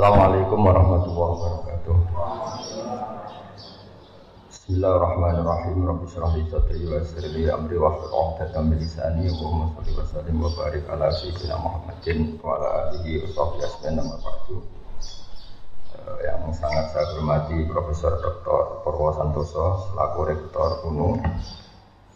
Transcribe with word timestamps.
Assalamualaikum 0.00 0.64
warahmatullahi 0.64 1.32
wabarakatuh. 1.36 1.96
Bismillahirrahmanirrahim. 4.48 5.76
Rabbi 5.84 6.08
shrah 6.08 6.32
li 6.40 6.48
sadri 6.48 6.88
wa 6.88 7.04
yassir 7.04 7.28
li 7.28 7.44
amri 7.52 7.76
wa 7.76 7.92
hlul 7.92 8.08
'uqdatam 8.08 8.72
min 8.72 8.80
lisani 8.80 9.28
Allahumma 9.28 9.76
shalli 9.76 9.92
wa 9.92 10.04
sallim 10.08 10.36
wa 10.40 10.48
barik 10.56 10.88
ala 10.88 11.12
sayyidina 11.12 11.52
Muhammadin 11.60 12.40
wa 12.40 12.56
ala 12.56 12.68
alihi 12.88 13.20
wa 13.20 13.28
sahbihi 13.28 13.60
ajmain 13.68 13.96
amma 14.00 14.16
ba'du. 14.24 14.56
Eh, 15.92 16.16
Yang 16.32 16.64
sangat 16.64 16.86
saya 16.96 17.04
hormati 17.12 17.56
Profesor 17.68 18.12
Dr. 18.24 18.80
Purwo 18.80 19.12
Santoso 19.12 19.84
selaku 19.92 20.32
Rektor 20.32 20.80
UNU. 20.88 21.20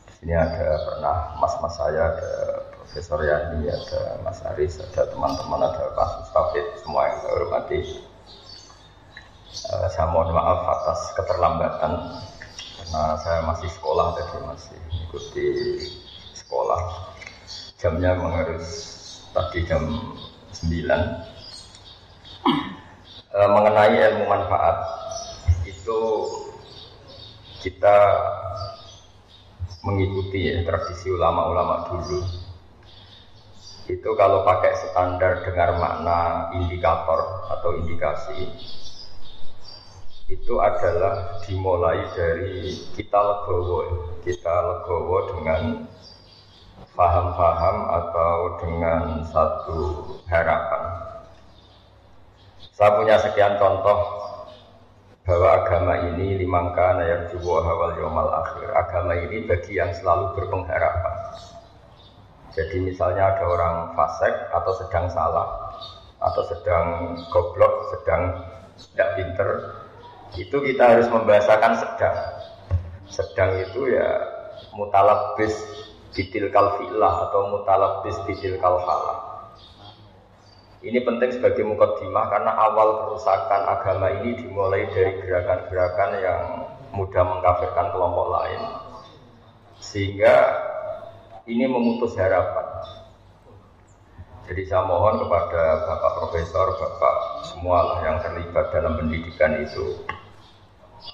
Di 0.09 0.12
sini 0.25 0.32
ada 0.32 0.80
pernah 0.89 1.37
mas-mas 1.37 1.77
saya, 1.77 2.16
ada 2.16 2.32
Profesor 2.85 3.25
Yani, 3.25 3.64
ada 3.64 4.21
Mas 4.21 4.45
Aris, 4.45 4.77
ada 4.77 5.09
teman-teman, 5.09 5.57
ada 5.57 5.89
Pak 5.96 6.21
Mustafid, 6.21 6.67
semua 6.85 7.09
yang 7.09 7.17
saya 7.25 7.32
hormati. 7.32 7.80
Eh, 9.72 9.89
saya 9.89 10.07
mohon 10.13 10.36
maaf 10.36 10.68
atas 10.68 11.17
keterlambatan 11.17 11.93
karena 12.76 13.03
saya 13.25 13.40
masih 13.49 13.73
sekolah 13.73 14.12
jadi 14.21 14.36
masih 14.45 14.76
mengikuti 14.93 15.49
sekolah. 16.36 17.09
Jamnya 17.81 18.21
harus 18.21 18.68
tadi 19.32 19.64
jam 19.64 19.89
9. 20.53 20.85
Eh, 23.32 23.48
mengenai 23.48 23.96
ilmu 24.12 24.29
manfaat 24.29 24.76
itu 25.64 26.01
kita 27.64 27.96
mengikuti 29.81 30.53
ya 30.53 30.61
tradisi 30.68 31.09
ulama-ulama 31.09 31.89
dulu 31.89 32.44
itu 33.84 34.11
kalau 34.17 34.48
pakai 34.48 34.73
standar 34.81 35.45
dengar 35.45 35.77
makna 35.77 36.48
indikator 36.56 37.45
atau 37.53 37.77
indikasi 37.77 38.48
itu 40.25 40.57
adalah 40.57 41.37
dimulai 41.45 42.01
dari 42.17 42.73
kita 42.97 43.21
legowo 43.21 44.09
kita 44.25 44.57
legowo 44.57 45.37
dengan 45.37 45.85
paham-paham 46.97 47.77
atau 47.91 48.37
dengan 48.63 49.03
satu 49.29 49.79
harapan. 50.31 50.83
Saya 52.73 52.91
punya 52.98 53.21
sekian 53.21 53.61
contoh 53.61 53.98
bahwa 55.29 55.48
agama 55.61 55.95
ini 56.15 56.41
limangka 56.41 56.98
nayar 56.98 57.31
juwa 57.35 57.63
hawal 57.67 57.93
yomal 57.98 58.31
akhir. 58.33 58.71
Agama 58.75 59.13
ini 59.19 59.45
bagi 59.45 59.77
yang 59.77 59.93
selalu 59.93 60.39
berpengharapan 60.39 61.14
jadi 62.55 62.77
misalnya 62.79 63.35
ada 63.35 63.45
orang 63.51 63.77
fasik 63.99 64.35
atau 64.55 64.73
sedang 64.79 65.11
salah 65.11 65.75
atau 66.23 66.43
sedang 66.47 67.19
goblok, 67.35 67.91
sedang 67.91 68.23
tidak 68.79 69.09
pinter, 69.19 69.49
itu 70.39 70.57
kita 70.63 70.95
harus 70.95 71.11
membahasakan 71.11 71.75
sedang. 71.83 72.19
Sedang 73.11 73.51
itu 73.59 73.91
ya 73.91 74.07
mutalabis 74.79 75.55
bitil 76.15 76.47
kalfilah 76.55 77.29
atau 77.29 77.51
mutalabis 77.51 78.17
bitil 78.27 78.55
kalfalah. 78.63 79.51
Ini 80.85 81.01
penting 81.03 81.35
sebagai 81.35 81.65
mukaddimah 81.67 82.29
karena 82.29 82.53
awal 82.55 83.09
kerusakan 83.09 83.63
agama 83.67 84.15
ini 84.21 84.37
dimulai 84.37 84.85
dari 84.95 85.17
gerakan-gerakan 85.27 86.11
yang 86.23 86.43
mudah 86.95 87.25
mengkafirkan 87.25 87.89
kelompok 87.91 88.27
lain. 88.31 88.61
Sehingga 89.81 90.64
ini 91.45 91.69
memutus 91.69 92.17
harapan. 92.17 92.64
Jadi 94.45 94.62
saya 94.69 94.84
mohon 94.84 95.25
kepada 95.25 95.89
Bapak 95.89 96.12
Profesor, 96.20 96.77
Bapak 96.77 97.17
semualah 97.48 98.05
yang 98.05 98.20
terlibat 98.20 98.69
dalam 98.73 99.01
pendidikan 99.01 99.56
itu, 99.61 100.05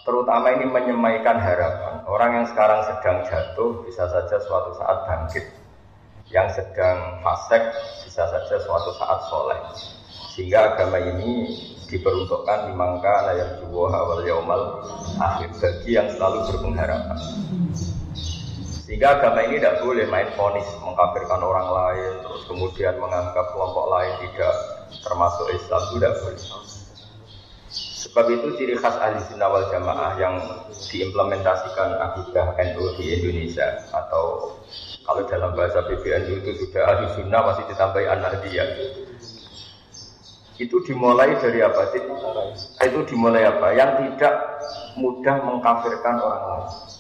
terutama 0.03 0.51
ini 0.55 0.67
menyemaikan 0.67 1.39
harapan. 1.39 2.03
Orang 2.11 2.31
yang 2.43 2.47
sekarang 2.51 2.83
sedang 2.91 3.23
jatuh 3.27 3.87
bisa 3.87 4.07
saja 4.11 4.37
suatu 4.43 4.75
saat 4.79 4.99
bangkit. 5.07 5.47
Yang 6.31 6.63
sedang 6.63 7.23
fasek 7.27 7.63
bisa 8.07 8.23
saja 8.23 8.57
suatu 8.63 8.91
saat 8.99 9.19
soleh. 9.31 9.63
Sehingga 10.31 10.75
agama 10.75 10.99
ini 11.03 11.59
diperuntukkan 11.91 12.71
dimangka 12.71 13.31
layar 13.31 13.59
juwa 13.63 13.91
awal 13.91 14.23
yaumal 14.23 14.63
akhir 15.19 15.51
bagi 15.59 15.99
yang 15.99 16.07
selalu 16.07 16.47
berpengharapan. 16.51 17.19
Sehingga 18.91 19.23
agama 19.23 19.47
ini 19.47 19.63
tidak 19.63 19.87
boleh 19.87 20.03
main 20.11 20.27
fonis 20.35 20.67
mengkafirkan 20.83 21.39
orang 21.39 21.69
lain, 21.71 22.27
terus 22.27 22.43
kemudian 22.51 22.99
menganggap 22.99 23.55
kelompok 23.55 23.87
lain 23.87 24.19
tidak 24.27 24.51
termasuk 25.07 25.47
Islam 25.55 25.79
itu 25.79 25.95
tidak 25.95 26.15
boleh. 26.19 26.43
Sebab 27.71 28.25
itu 28.35 28.47
ciri 28.59 28.75
khas 28.75 28.99
ahli 28.99 29.23
sunnah 29.31 29.47
jamaah 29.71 30.19
yang 30.19 30.43
diimplementasikan 30.91 32.03
akidah 32.03 32.51
NU 32.51 32.85
di 32.99 33.15
Indonesia 33.15 33.79
atau 33.95 34.59
kalau 35.07 35.23
dalam 35.31 35.55
bahasa 35.55 35.87
PBNU 35.87 36.43
itu 36.43 36.67
sudah 36.67 36.83
ahli 36.91 37.07
sunnah 37.15 37.47
masih 37.47 37.71
ditambahi 37.71 38.11
anak 38.11 38.43
dia. 38.43 38.67
Itu 40.59 40.83
dimulai 40.83 41.39
dari 41.39 41.63
apa 41.63 41.95
sih? 41.95 42.03
Itu 42.83 43.07
dimulai 43.07 43.47
apa? 43.47 43.71
Yang 43.71 44.19
tidak 44.19 44.35
mudah 44.99 45.47
mengkafirkan 45.47 46.19
orang 46.19 46.43
lain. 46.43 47.00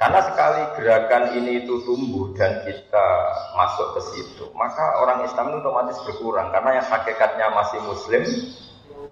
Karena 0.00 0.24
sekali 0.24 0.62
gerakan 0.80 1.36
ini 1.36 1.60
itu 1.60 1.84
tumbuh 1.84 2.32
dan 2.32 2.64
kita 2.64 3.06
masuk 3.52 3.92
ke 3.92 4.00
situ, 4.08 4.48
maka 4.56 4.96
orang 4.96 5.28
Islam 5.28 5.52
itu 5.52 5.60
otomatis 5.60 6.00
berkurang. 6.08 6.48
Karena 6.56 6.80
yang 6.80 6.88
hakikatnya 6.88 7.52
masih 7.52 7.84
Muslim, 7.84 8.24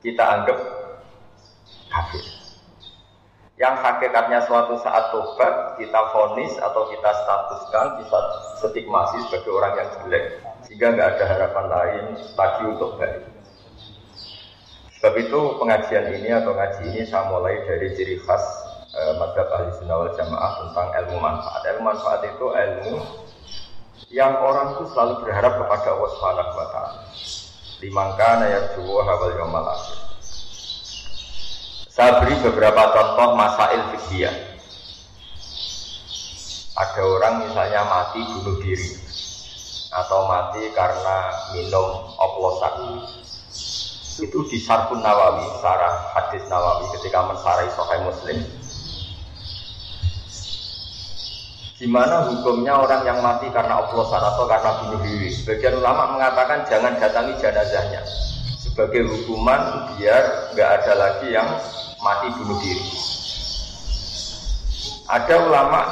kita 0.00 0.24
anggap 0.24 0.56
kafir. 1.92 2.24
Yang 3.60 3.74
hakikatnya 3.84 4.40
suatu 4.48 4.80
saat 4.80 5.12
tobat, 5.12 5.76
kita 5.76 6.00
vonis 6.08 6.56
atau 6.56 6.88
kita 6.88 7.10
statuskan, 7.20 8.00
kita 8.00 8.18
stigmasi 8.56 9.28
sebagai 9.28 9.52
orang 9.60 9.72
yang 9.76 9.88
jelek, 9.92 10.24
sehingga 10.64 10.96
nggak 10.96 11.08
ada 11.20 11.24
harapan 11.28 11.66
lain 11.68 12.04
lagi 12.32 12.64
untuk 12.64 12.96
baik. 12.96 13.28
Sebab 14.96 15.14
itu 15.20 15.40
pengajian 15.60 16.16
ini 16.16 16.32
atau 16.32 16.56
ngaji 16.56 16.96
ini 16.96 17.02
saya 17.04 17.28
mulai 17.28 17.60
dari 17.68 17.92
ciri 17.92 18.16
khas 18.24 18.67
eh, 18.92 19.12
madhab 19.20 19.48
ahli 19.52 19.70
sunnah 19.76 19.96
wal 20.00 20.12
jamaah 20.16 20.52
tentang 20.64 20.88
ilmu 21.04 21.16
manfaat. 21.20 21.60
Ilmu 21.74 21.82
manfaat 21.82 22.20
itu 22.24 22.46
ilmu 22.48 22.94
yang 24.08 24.40
orang 24.40 24.78
itu 24.78 24.88
selalu 24.88 25.20
berharap 25.26 25.60
kepada 25.60 25.88
Allah 25.92 26.10
Subhanahu 26.16 26.52
wa 26.56 26.68
taala. 26.72 27.02
Limangkana 27.78 28.44
yarjuwa 28.48 29.00
hawal 29.04 29.32
yaumal 29.36 29.68
akhir. 29.68 29.98
Saya 31.92 32.22
beri 32.22 32.34
beberapa 32.40 32.94
contoh 32.94 33.34
masail 33.34 33.82
fikih. 33.94 34.30
Ada 36.78 37.02
orang 37.02 37.34
misalnya 37.42 37.82
mati 37.90 38.22
bunuh 38.22 38.62
diri 38.62 39.02
atau 39.90 40.30
mati 40.30 40.62
karena 40.78 41.16
minum 41.58 42.14
oplosan. 42.16 43.02
Itu 44.18 44.46
di 44.46 44.62
Sarfun 44.62 45.02
Nawawi, 45.02 45.46
sarah 45.58 46.14
hadis 46.14 46.46
Nawawi 46.46 46.86
ketika 46.98 47.22
mensarai 47.28 47.66
Sahih 47.74 48.02
Muslim. 48.06 48.38
Gimana 51.78 52.26
hukumnya 52.26 52.74
orang 52.74 53.06
yang 53.06 53.22
mati 53.22 53.46
karena 53.54 53.78
oplosan 53.78 54.18
atau 54.18 54.50
karena 54.50 54.82
bunuh 54.82 54.98
diri? 54.98 55.30
Sebagian 55.30 55.78
ulama 55.78 56.10
mengatakan 56.18 56.66
jangan 56.66 56.98
datangi 56.98 57.38
jenazahnya 57.38 58.02
sebagai 58.58 59.06
hukuman 59.06 59.86
biar 59.94 60.50
nggak 60.58 60.70
ada 60.82 60.92
lagi 60.98 61.30
yang 61.30 61.46
mati 62.02 62.34
bunuh 62.34 62.58
diri. 62.58 62.82
Ada 65.06 65.34
ulama 65.38 65.86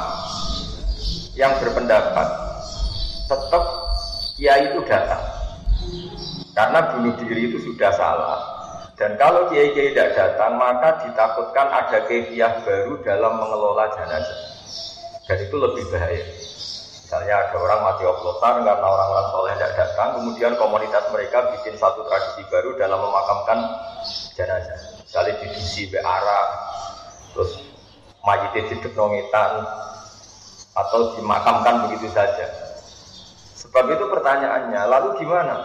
yang 1.39 1.55
berpendapat 1.55 2.27
tetap 3.31 3.63
kiai 4.35 4.67
itu 4.67 4.83
datang 4.83 5.23
karena 6.51 6.79
bunuh 6.91 7.15
diri 7.15 7.47
itu 7.47 7.63
sudah 7.63 7.95
salah. 7.95 8.39
Dan 8.99 9.15
kalau 9.15 9.47
kiai 9.47 9.71
kiai 9.71 9.95
tidak 9.95 10.19
datang 10.19 10.59
maka 10.59 10.99
ditakutkan 11.07 11.71
ada 11.71 12.03
kefiah 12.11 12.59
baru 12.67 12.99
dalam 13.07 13.39
mengelola 13.39 13.87
jenazah 13.95 14.56
dan 15.27 15.37
itu 15.43 15.55
lebih 15.59 15.83
bahaya. 15.91 16.23
Misalnya 17.07 17.35
ada 17.39 17.55
orang 17.55 17.81
mati 17.87 18.03
oplosan 18.03 18.67
karena 18.67 18.83
orang-orang 18.83 19.27
soleh 19.31 19.53
tidak 19.55 19.73
datang, 19.79 20.09
kemudian 20.19 20.53
komunitas 20.59 21.07
mereka 21.11 21.55
bikin 21.55 21.79
satu 21.79 22.03
tradisi 22.03 22.43
baru 22.51 22.75
dalam 22.75 22.99
memakamkan 22.99 23.59
jenazah. 24.35 24.79
Misalnya 25.03 25.39
didusi 25.39 25.87
be 25.87 26.03
arah, 26.03 26.47
terus 27.31 27.63
mayitnya 28.27 28.75
di 28.75 28.75
nongitan, 28.91 29.63
atau 30.75 31.15
dimakamkan 31.15 31.87
begitu 31.87 32.11
saja. 32.11 32.47
Sebab 33.55 33.87
itu 33.87 34.05
pertanyaannya, 34.11 34.81
lalu 34.91 35.23
gimana? 35.23 35.55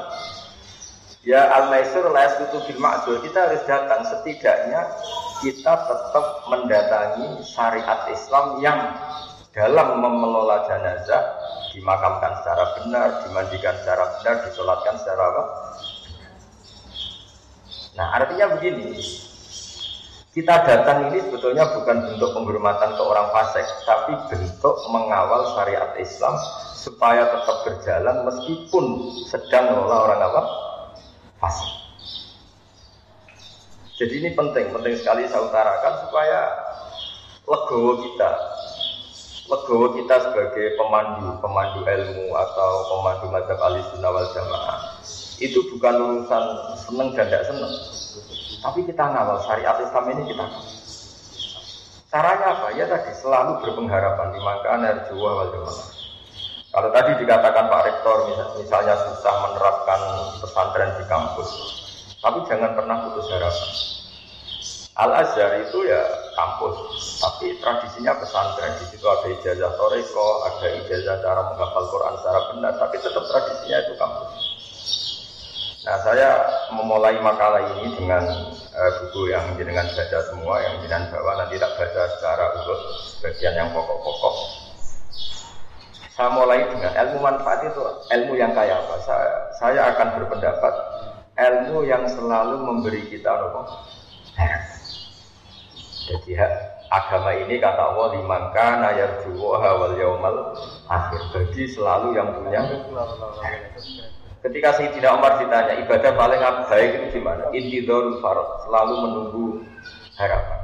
Ya 1.23 1.47
al-maisur 1.55 2.11
la 2.11 2.27
itu 2.27 2.59
bil 2.67 2.79
ma'zur. 2.83 3.23
Kita 3.23 3.47
harus 3.47 3.63
datang 3.67 4.03
setidaknya 4.03 4.91
kita 5.43 5.75
tetap 5.75 6.27
mendatangi 6.51 7.47
syariat 7.47 8.11
Islam 8.11 8.59
yang 8.59 8.79
dalam 9.53 10.01
mengelola 10.01 10.65
jenazah 10.65 11.23
dimakamkan 11.77 12.41
secara 12.41 12.65
benar, 12.81 13.09
dimandikan 13.25 13.77
secara 13.81 14.05
benar, 14.19 14.37
disolatkan 14.49 14.97
secara 14.97 15.23
apa? 15.29 15.43
Nah 17.93 18.07
artinya 18.17 18.57
begini, 18.57 18.97
kita 20.33 20.65
datang 20.65 21.13
ini 21.13 21.21
sebetulnya 21.29 21.69
bukan 21.77 22.09
bentuk 22.09 22.33
penghormatan 22.33 22.97
ke 22.97 23.03
orang 23.05 23.29
fasik, 23.37 23.69
tapi 23.85 24.17
bentuk 24.33 24.77
mengawal 24.89 25.45
syariat 25.53 25.93
Islam 26.01 26.33
supaya 26.73 27.29
tetap 27.29 27.57
berjalan 27.69 28.17
meskipun 28.25 28.85
sedang 29.29 29.77
mengelola 29.77 29.99
orang 30.09 30.21
apa? 30.33 30.43
Fasik. 31.37 31.73
Jadi 34.01 34.25
ini 34.25 34.31
penting, 34.33 34.73
penting 34.73 34.97
sekali 34.97 35.29
saya 35.29 35.45
utarakan 35.45 35.93
supaya 36.09 36.41
legowo 37.45 38.01
kita, 38.01 38.31
legowo 39.53 39.93
kita 40.01 40.17
sebagai 40.25 40.81
pemandu, 40.81 41.37
pemandu 41.45 41.85
ilmu 41.85 42.33
atau 42.33 42.71
pemandu 42.89 43.29
al-sunnah 43.37 44.09
wal 44.09 44.29
jamaah 44.33 44.81
itu 45.43 45.59
bukan 45.75 45.95
urusan 45.99 46.45
seneng 46.79 47.09
dan 47.19 47.27
tidak 47.27 47.45
seneng. 47.51 47.73
Tapi 48.63 48.81
kita 48.87 49.03
ngawal 49.03 49.43
syariat 49.43 49.77
Islam 49.83 50.07
ini 50.15 50.23
kita 50.31 50.47
Caranya 52.13 52.47
apa? 52.61 52.77
Ya 52.77 52.85
tadi 52.87 53.11
selalu 53.19 53.65
berpengharapan. 53.65 54.37
Di 54.37 54.41
makana 54.45 55.09
juwa 55.09 55.31
wal 55.43 55.51
Kalau 56.73 56.89
tadi 56.93 57.11
dikatakan 57.21 57.69
Pak 57.69 57.83
Rektor 57.85 58.17
misalnya 58.57 58.97
susah 58.97 59.35
menerapkan 59.45 60.01
pesantren 60.41 60.97
di 60.97 61.05
kampus, 61.05 61.51
tapi 62.25 62.49
jangan 62.49 62.73
pernah 62.73 62.97
putus 63.09 63.29
harapan. 63.29 63.71
Al 64.97 65.11
Azhar 65.25 65.53
itu 65.69 65.85
ya 65.85 66.01
kampus, 66.33 66.77
tapi 67.21 67.57
tradisinya 67.61 68.17
pesantren. 68.19 68.73
Di 68.81 68.87
situ 68.93 69.07
ada 69.07 69.27
ijazah 69.29 69.73
toreko, 69.77 70.29
ada 70.49 70.67
ijazah 70.83 71.17
cara 71.21 71.41
menghafal 71.53 71.85
Quran 71.93 72.15
secara 72.21 72.41
benar, 72.53 72.73
tapi 72.81 72.97
tetap 73.01 73.25
tradisinya 73.29 73.79
itu 73.85 73.93
kampus. 73.97 74.33
Nah, 75.83 75.99
saya 76.07 76.31
memulai 76.71 77.19
makalah 77.19 77.75
ini 77.75 77.91
dengan 77.99 78.23
uh, 78.71 78.91
buku 79.03 79.35
yang 79.35 79.59
dengan 79.59 79.83
baca 79.83 80.19
semua, 80.31 80.63
yang 80.63 80.79
jenengan 80.79 81.11
bawa 81.11 81.43
nanti 81.43 81.59
tak 81.59 81.75
baca 81.75 82.03
secara 82.07 82.45
urut 82.63 82.81
bagian 83.19 83.55
yang 83.59 83.69
pokok-pokok. 83.75 84.37
Saya 86.15 86.29
mulai 86.39 86.63
dengan 86.71 86.93
ilmu 86.93 87.19
manfaat 87.19 87.67
itu 87.67 87.83
ilmu 88.15 88.39
yang 88.39 88.55
kaya 88.55 88.79
apa? 88.79 88.95
Saya, 89.03 89.35
saya 89.59 89.81
akan 89.91 90.23
berpendapat 90.23 90.75
ilmu 91.35 91.83
yang 91.83 92.07
selalu 92.07 92.63
memberi 92.63 93.03
kita 93.11 93.33
apa? 93.33 93.63
Jadi 96.03 96.35
agama 96.91 97.31
ini 97.39 97.63
kata 97.63 97.95
Allah 97.95 98.07
liman 98.19 98.43
kana 98.51 98.89
yarjuwa 98.99 99.63
wal 99.79 99.95
yaumal 99.97 100.57
akhir. 100.91 101.21
Bagi 101.31 101.65
selalu 101.71 102.19
yang 102.19 102.29
punya 102.37 102.61
Ketika 104.43 104.75
Sayyidina 104.75 105.15
Umar 105.15 105.39
ditanya 105.39 105.79
ibadah 105.87 106.19
paling 106.19 106.43
baik 106.67 106.91
itu 106.99 107.23
gimana? 107.23 107.47
Intidorul 107.55 108.19
farad, 108.19 108.67
selalu 108.67 108.95
menunggu 108.99 109.47
harapan. 110.19 110.61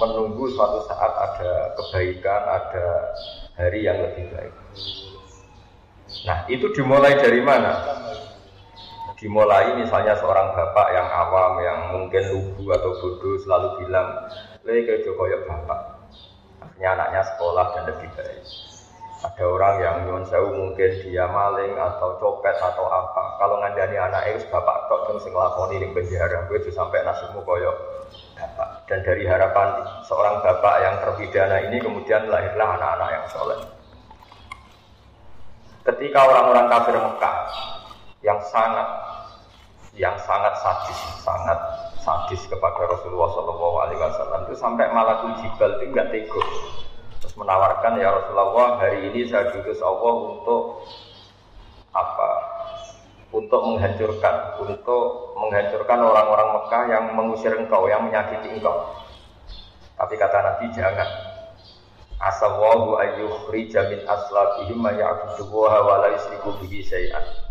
Menunggu 0.00 0.48
suatu 0.56 0.80
saat 0.88 1.12
ada 1.12 1.76
kebaikan, 1.76 2.42
ada 2.48 3.12
hari 3.60 3.84
yang 3.84 4.00
lebih 4.00 4.32
baik. 4.32 4.54
Nah, 6.24 6.48
itu 6.48 6.72
dimulai 6.72 7.20
dari 7.20 7.44
mana? 7.44 7.84
Dimulai 9.20 9.76
misalnya 9.76 10.16
seorang 10.16 10.56
bapak 10.56 10.88
yang 10.96 11.08
awam, 11.08 11.52
yang 11.60 11.78
mungkin 11.92 12.24
lugu 12.32 12.64
atau 12.72 12.96
bodoh 12.96 13.36
selalu 13.44 13.84
bilang, 13.84 14.08
"Lek 14.66 15.06
Joko 15.06 15.30
ya 15.30 15.38
bapak." 15.46 15.96
Akhirnya 16.60 16.88
anaknya 16.98 17.22
sekolah 17.24 17.66
dan 17.72 17.82
lebih 17.88 18.10
baik. 18.18 18.44
Ada 19.24 19.44
orang 19.48 19.74
yang 19.80 19.96
nyuwun 20.04 20.24
sewu 20.28 20.52
mungkin 20.52 20.90
dia 21.00 21.24
maling 21.24 21.72
atau 21.72 22.20
copet 22.20 22.52
atau 22.60 22.84
apa. 22.84 23.40
Kalau 23.40 23.56
ngandani 23.64 23.96
anak 23.96 24.22
itu 24.28 24.44
bapak 24.52 24.92
kok 24.92 25.08
terus 25.08 25.24
ngelakoni 25.24 25.80
di 25.80 25.88
penjara, 25.88 26.44
gue 26.44 26.60
tuh 26.60 26.74
sampai 26.74 27.00
nasibmu 27.00 27.40
koyok 27.48 27.76
bapak. 28.36 28.84
Dan 28.84 29.00
dari 29.08 29.24
harapan 29.24 29.82
seorang 30.04 30.44
bapak 30.44 30.74
yang 30.84 30.94
terpidana 31.00 31.56
ini 31.64 31.80
kemudian 31.80 32.28
lahirlah 32.28 32.76
anak-anak 32.76 33.08
yang 33.08 33.26
soleh. 33.32 33.60
Ketika 35.86 36.20
orang-orang 36.20 36.66
kafir 36.68 36.96
Mekah 37.00 37.36
yang 38.20 38.40
sangat 38.52 38.88
yang 39.96 40.16
sangat 40.20 40.52
sadis, 40.60 41.00
sangat 41.24 41.56
sadis 42.06 42.46
kepada 42.46 42.86
Rasulullah 42.86 43.34
SAW 43.34 44.46
itu 44.46 44.54
sampai 44.54 44.94
malakul 44.94 45.34
jibal 45.42 45.74
itu 45.82 45.90
nggak 45.90 46.14
tegur 46.14 46.46
Terus 47.18 47.34
menawarkan 47.42 47.98
ya 47.98 48.14
Rasulullah 48.14 48.78
hari 48.78 49.10
ini 49.10 49.26
saya 49.26 49.50
diutus 49.50 49.82
Allah 49.82 50.14
untuk 50.30 50.86
apa? 51.90 52.30
Untuk 53.34 53.60
menghancurkan, 53.66 54.62
untuk 54.62 55.34
menghancurkan 55.34 55.98
orang-orang 55.98 56.48
Mekah 56.54 56.82
yang 56.86 57.04
mengusir 57.18 57.52
engkau, 57.58 57.90
yang 57.90 58.06
menyakiti 58.06 58.54
engkau. 58.54 58.94
Tapi 59.98 60.14
kata 60.14 60.38
Nabi 60.38 60.70
jangan. 60.70 61.10
Asawahu 62.16 62.96
ayyukhrija 62.96 63.92
min 63.92 64.06
aslabihim 64.08 64.80
ma 64.80 64.94
ya'budullaha 64.94 65.78
wa 65.82 65.94
la 66.06 66.08
yusriku 66.16 66.54
bihi 66.62 66.80
syai'an. 66.86 67.45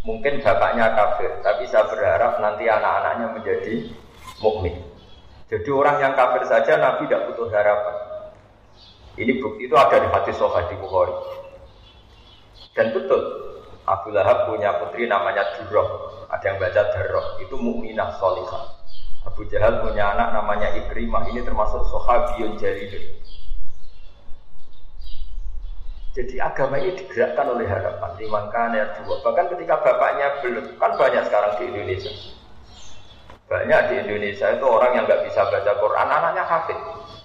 Mungkin 0.00 0.40
bapaknya 0.40 0.96
kafir, 0.96 1.28
tapi 1.44 1.68
saya 1.68 1.84
berharap 1.84 2.40
nanti 2.40 2.64
anak-anaknya 2.64 3.26
menjadi 3.36 3.74
mukmin. 4.40 4.80
Jadi 5.52 5.68
orang 5.68 6.00
yang 6.00 6.12
kafir 6.16 6.46
saja 6.48 6.80
Nabi 6.80 7.04
tidak 7.04 7.28
butuh 7.28 7.52
harapan. 7.52 7.96
Ini 9.20 9.42
bukti 9.44 9.68
itu 9.68 9.76
ada 9.76 10.00
di 10.00 10.08
hadis 10.08 10.40
Sahih 10.40 10.72
di 10.72 10.76
Bukhari. 10.80 11.12
Dan 12.72 12.96
betul, 12.96 13.20
Abu 13.84 14.08
Lahab 14.14 14.48
punya 14.48 14.78
putri 14.80 15.04
namanya 15.04 15.44
Durrah. 15.58 15.88
Ada 16.30 16.54
yang 16.54 16.56
baca 16.62 16.82
Darrah, 16.94 17.26
itu 17.42 17.58
mukminah 17.58 18.14
solihah. 18.16 18.80
Abu 19.26 19.44
Jahal 19.50 19.84
punya 19.84 20.16
anak 20.16 20.32
namanya 20.32 20.72
Ikrimah, 20.80 21.28
ini 21.28 21.44
termasuk 21.44 21.84
Sahabiyun 21.92 22.56
Jalilun. 22.56 23.04
Jadi 26.10 26.42
agama 26.42 26.74
ini 26.82 26.98
digerakkan 26.98 27.54
oleh 27.54 27.70
harapan 27.70 28.10
Dimangkan 28.18 28.74
ya 28.74 28.84
dua 28.98 29.22
Bahkan 29.22 29.46
ketika 29.54 29.78
bapaknya 29.78 30.42
belum 30.42 30.74
Kan 30.74 30.98
banyak 30.98 31.22
sekarang 31.30 31.54
di 31.62 31.70
Indonesia 31.70 32.12
Banyak 33.46 33.80
di 33.90 33.94
Indonesia 34.02 34.46
itu 34.50 34.66
orang 34.66 34.90
yang 34.98 35.04
nggak 35.06 35.22
bisa 35.30 35.46
baca 35.46 35.72
Quran 35.78 36.08
Anaknya 36.10 36.44
hafid 36.50 36.78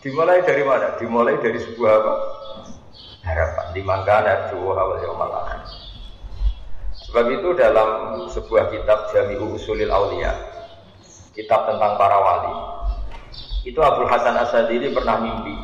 Dimulai 0.05 0.45
dari 0.45 0.61
mana? 0.61 0.93
Dimulai 1.01 1.41
dari 1.41 1.57
sebuah 1.57 1.93
apa? 1.97 2.13
Harapan. 3.25 3.65
Dimangkana 3.73 4.53
dua 4.53 4.77
awal 4.77 5.01
malahan. 5.17 5.65
Sebab 7.09 7.25
itu 7.33 7.57
dalam 7.57 8.21
sebuah 8.29 8.69
kitab 8.69 9.09
Jami'u 9.09 9.57
Usulil 9.57 9.89
Aulia, 9.89 10.29
kitab 11.33 11.65
tentang 11.65 11.97
para 11.97 12.21
wali, 12.21 12.53
itu 13.65 13.81
Abu 13.81 14.05
Hasan 14.05 14.37
Asadili 14.37 14.93
pernah 14.93 15.17
mimpi. 15.17 15.57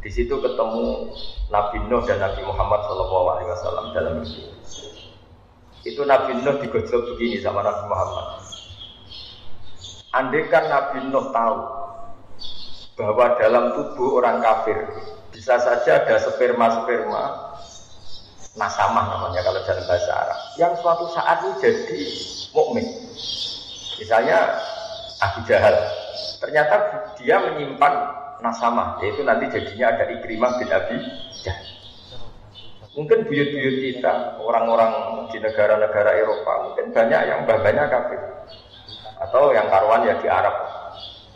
Di 0.00 0.08
situ 0.08 0.32
ketemu 0.40 1.12
Nabi 1.52 1.76
Nuh 1.92 2.00
dan 2.08 2.24
Nabi 2.24 2.40
Muhammad 2.44 2.80
SAW 2.88 3.92
dalam 3.92 4.24
mimpi. 4.24 4.48
Itu 5.84 6.08
Nabi 6.08 6.40
Nuh 6.40 6.56
digojok 6.60 7.14
begini 7.14 7.40
sama 7.44 7.60
Nabi 7.60 7.84
Muhammad. 7.84 8.26
Andai 10.16 10.48
kan 10.48 10.64
Nabi 10.72 11.04
Nuh 11.12 11.28
tahu 11.30 11.56
bahwa 12.96 13.26
dalam 13.36 13.64
tubuh 13.76 14.20
orang 14.20 14.40
kafir 14.44 14.76
bisa 15.32 15.56
saja 15.56 16.04
ada 16.04 16.16
sperma-sperma 16.20 17.54
nasamah 18.58 19.04
namanya 19.14 19.40
kalau 19.46 19.60
dalam 19.62 19.84
bahasa 19.86 20.10
Arab 20.10 20.40
yang 20.58 20.72
suatu 20.80 21.06
saat 21.14 21.38
ini 21.44 21.52
jadi 21.62 22.00
mukmin. 22.52 22.86
Misalnya 24.00 24.58
Abu 25.20 25.44
Jahal, 25.44 25.76
ternyata 26.40 26.76
dia 27.20 27.36
menyimpan 27.40 27.94
nasamah, 28.40 29.00
yaitu 29.04 29.20
nanti 29.22 29.52
jadinya 29.52 29.92
ada 29.92 30.04
Ikrimah 30.08 30.52
bin 30.56 30.68
Abi 30.72 30.96
Jahal. 31.44 31.66
Mungkin 32.90 33.22
buyut-buyut 33.30 33.76
kita, 33.86 34.42
orang-orang 34.42 34.92
di 35.30 35.38
negara-negara 35.38 36.10
Eropa, 36.18 36.52
mungkin 36.66 36.90
banyak 36.90 37.20
yang 37.22 37.46
banyak 37.46 37.86
kafir. 37.86 38.20
Atau 39.22 39.54
yang 39.54 39.70
karuan 39.70 40.02
ya 40.02 40.18
di 40.18 40.26
Arab. 40.26 40.56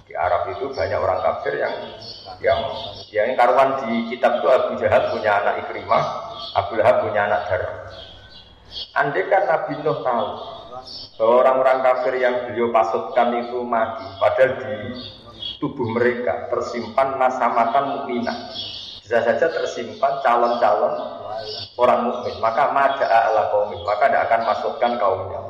Di 0.04 0.18
Arab 0.18 0.50
itu 0.50 0.66
banyak 0.74 0.98
orang 0.98 1.20
kafir 1.22 1.54
yang 1.62 1.74
yang 2.42 2.60
yang 3.14 3.28
karuan 3.38 3.78
di 3.86 4.10
kitab 4.10 4.42
itu 4.42 4.48
Abu 4.50 4.72
Jahal 4.82 5.14
punya 5.14 5.30
anak 5.40 5.54
Ikrimah, 5.64 6.04
Abu 6.58 6.74
Lahab 6.74 7.06
punya 7.06 7.30
anak 7.30 7.40
Dar. 7.46 7.62
Andai 8.98 9.30
kan 9.30 9.46
Nabi 9.46 9.78
Nuh 9.86 10.02
tahu 10.02 10.26
bahwa 11.14 11.34
orang-orang 11.46 11.78
kafir 11.82 12.14
yang 12.18 12.34
beliau 12.48 12.68
pasutkan 12.74 13.34
itu 13.38 13.62
mati, 13.62 14.04
padahal 14.18 14.50
di 14.58 14.74
tubuh 15.62 15.86
mereka 15.94 16.50
tersimpan 16.50 17.16
nasamatan 17.16 17.84
mukminah. 17.98 18.38
Bisa 19.04 19.20
saja 19.20 19.46
tersimpan 19.52 20.24
calon-calon 20.24 20.94
orang 21.76 22.00
mukmin, 22.08 22.34
maka 22.40 22.72
mada 22.72 23.04
ala 23.04 23.52
kaum 23.52 23.76
maka 23.84 24.04
tidak 24.08 24.22
akan 24.28 24.40
masukkan 24.48 24.92
kaumnya. 24.96 25.40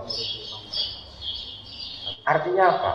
Artinya 2.24 2.64
apa? 2.72 2.92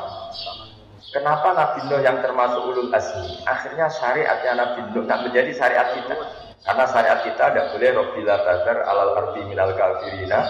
Kenapa 1.09 1.57
Nabi 1.57 1.89
Nuh 1.89 2.01
yang 2.05 2.21
termasuk 2.21 2.61
ulul 2.69 2.93
asmi? 2.93 3.41
Akhirnya 3.45 3.89
syariatnya 3.89 4.53
Nabi 4.57 4.79
Nuh 4.93 5.05
nak 5.09 5.25
menjadi 5.25 5.53
syariat 5.57 5.89
kita. 5.97 6.17
Karena 6.59 6.85
syariat 6.85 7.19
kita 7.25 7.43
tidak 7.49 7.65
boleh 7.73 7.89
Robbila 7.97 8.35
Tazar 8.45 8.77
alal 8.85 9.11
arti 9.17 9.41
minal 9.47 9.73
kafirina 9.73 10.43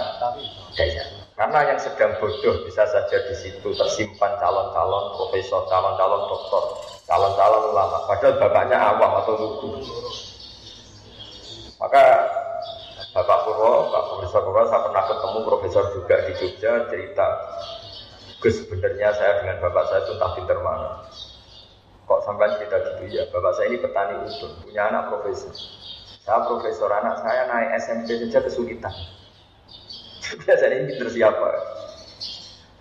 Daya. 0.76 1.19
Karena 1.40 1.72
yang 1.72 1.80
sedang 1.80 2.20
bodoh 2.20 2.68
bisa 2.68 2.84
saja 2.84 3.16
di 3.16 3.36
situ 3.40 3.72
tersimpan 3.72 4.36
calon-calon 4.44 5.16
profesor, 5.16 5.64
calon-calon 5.72 6.28
doktor, 6.28 6.64
calon-calon 7.08 7.72
ulama. 7.72 8.04
Padahal 8.12 8.36
bapaknya 8.44 8.76
awam 8.76 9.24
atau 9.24 9.40
lugu. 9.40 9.80
Maka 11.80 12.04
Bapak 13.16 13.48
Purwo, 13.48 13.88
Pak 13.88 14.04
Profesor 14.12 14.44
Purwo, 14.44 14.68
saya 14.68 14.84
pernah 14.84 15.04
ketemu 15.08 15.40
profesor 15.48 15.84
juga 15.96 16.16
di 16.28 16.32
Jogja 16.44 16.72
cerita 16.92 17.28
Gus 18.40 18.56
sebenarnya 18.64 19.12
saya 19.16 19.44
dengan 19.44 19.60
bapak 19.60 19.84
saya 19.92 20.00
itu 20.08 20.12
entah 20.16 20.32
pinter 20.32 20.60
mana. 20.64 21.04
Kok 22.08 22.24
sampai 22.24 22.56
cerita 22.56 22.78
gitu 22.84 23.16
ya, 23.16 23.28
bapak 23.32 23.52
saya 23.56 23.68
ini 23.68 23.84
petani 23.84 24.16
udun, 24.28 24.52
punya 24.64 24.88
anak 24.88 25.12
profesor. 25.12 25.52
Saya 26.24 26.48
profesor, 26.48 26.88
anak 26.88 27.20
saya 27.20 27.52
naik 27.52 27.70
SMP 27.84 28.16
saja 28.16 28.40
kesulitan. 28.44 28.96
Biasanya 30.30 30.76
ini 30.78 30.94
pinter 30.94 31.10
siapa? 31.10 31.50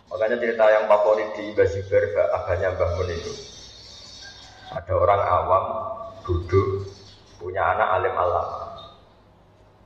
Makanya 0.08 0.36
cerita 0.40 0.64
yang 0.68 0.84
favorit 0.88 1.28
di 1.36 1.52
Basiber 1.56 2.02
abahnya 2.32 2.76
Mbah 2.76 2.90
Mun 2.96 3.08
itu. 3.12 3.32
Ada 4.68 4.92
orang 4.92 5.22
awam 5.24 5.64
duduk 6.24 6.88
punya 7.40 7.64
anak 7.76 7.88
alim 8.00 8.14
alam. 8.16 8.48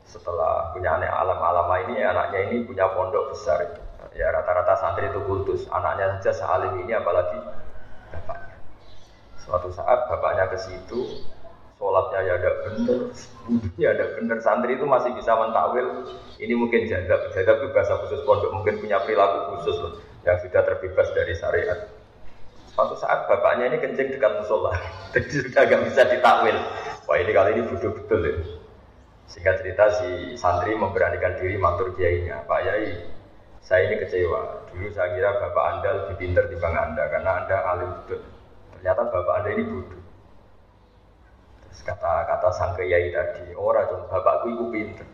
Setelah 0.06 0.74
punya 0.74 0.98
anak 0.98 1.10
alam 1.10 1.38
alam 1.38 1.68
ini 1.86 2.02
anaknya 2.02 2.40
ini 2.50 2.66
punya 2.66 2.90
pondok 2.90 3.30
besar. 3.34 3.62
Ya 4.12 4.28
rata-rata 4.28 4.74
santri 4.76 5.06
itu 5.08 5.22
kultus. 5.24 5.64
Anaknya 5.70 6.18
saja 6.18 6.32
sealim 6.34 6.82
ini 6.82 6.98
apalagi 6.98 7.38
bapaknya. 8.10 8.56
Suatu 9.42 9.70
saat 9.70 10.10
bapaknya 10.10 10.50
ke 10.50 10.58
situ, 10.58 11.24
sholatnya 11.82 12.20
ya 12.22 12.32
ada 12.38 12.50
bener, 12.62 12.98
wudhunya 13.50 13.88
ada 13.90 14.04
bener. 14.14 14.38
Santri 14.38 14.78
itu 14.78 14.86
masih 14.86 15.10
bisa 15.18 15.34
mentakwil. 15.34 16.06
Ini 16.38 16.54
mungkin 16.54 16.86
jadab, 16.86 17.34
jadab 17.34 17.58
itu 17.58 17.68
bahasa 17.74 17.98
khusus 18.06 18.22
pondok, 18.22 18.54
mungkin 18.54 18.78
punya 18.78 19.02
perilaku 19.02 19.58
khusus 19.58 19.76
loh, 19.82 19.92
yang 20.22 20.38
sudah 20.38 20.62
terbebas 20.62 21.10
dari 21.10 21.34
syariat. 21.34 21.90
Suatu 22.72 22.94
saat 22.96 23.26
bapaknya 23.26 23.74
ini 23.74 23.82
kencing 23.82 24.14
dekat 24.14 24.32
musola, 24.38 24.78
jadi 25.12 25.28
sudah 25.42 25.60
agak 25.66 25.80
bisa 25.90 26.02
ditakwil. 26.06 26.56
Wah 27.10 27.16
ini 27.18 27.30
kali 27.34 27.50
ini 27.58 27.62
bodoh 27.66 27.92
betul 27.98 28.20
ya. 28.22 28.34
Singkat 29.26 29.54
cerita 29.66 29.84
si 29.98 30.38
santri 30.38 30.78
memberanikan 30.78 31.34
diri 31.42 31.58
matur 31.58 31.90
kiainya, 31.98 32.46
Pak 32.46 32.60
Yai, 32.62 33.10
saya 33.58 33.90
ini 33.90 33.98
kecewa. 33.98 34.70
Dulu 34.70 34.86
saya 34.94 35.18
kira 35.18 35.34
bapak 35.34 35.64
anda 35.66 35.90
lebih 36.04 36.14
pintar 36.20 36.46
dibanding 36.46 36.94
anda 36.94 37.04
karena 37.10 37.30
anda 37.42 37.56
alim 37.74 37.90
betul. 38.02 38.20
Ternyata 38.76 39.02
bapak 39.08 39.34
anda 39.42 39.50
ini 39.56 39.62
bodoh 39.66 40.01
kata-kata 41.80 42.52
sang 42.52 42.76
kiai 42.76 43.08
tadi, 43.08 43.56
orang 43.56 43.88
dong 43.88 44.04
bapakku 44.12 44.52
itu 44.52 44.64
pinter. 44.68 45.08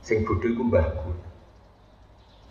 Sing 0.00 0.24
bodoh 0.24 0.48
itu 0.48 0.62
mbahku. 0.64 1.12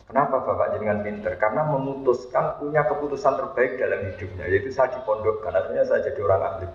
Kenapa 0.05 0.43
bapak 0.43 0.77
jenengan 0.77 1.01
pinter? 1.01 1.33
Karena 1.41 1.65
memutuskan 1.65 2.61
punya 2.61 2.85
keputusan 2.85 3.33
terbaik 3.39 3.81
dalam 3.81 4.11
hidupnya, 4.11 4.45
yaitu 4.45 4.69
saya 4.69 4.93
dipondokkan. 4.93 5.55
Artinya 5.55 5.87
saya 5.87 6.05
jadi 6.05 6.19
orang 6.21 6.41
ahli. 6.45 6.67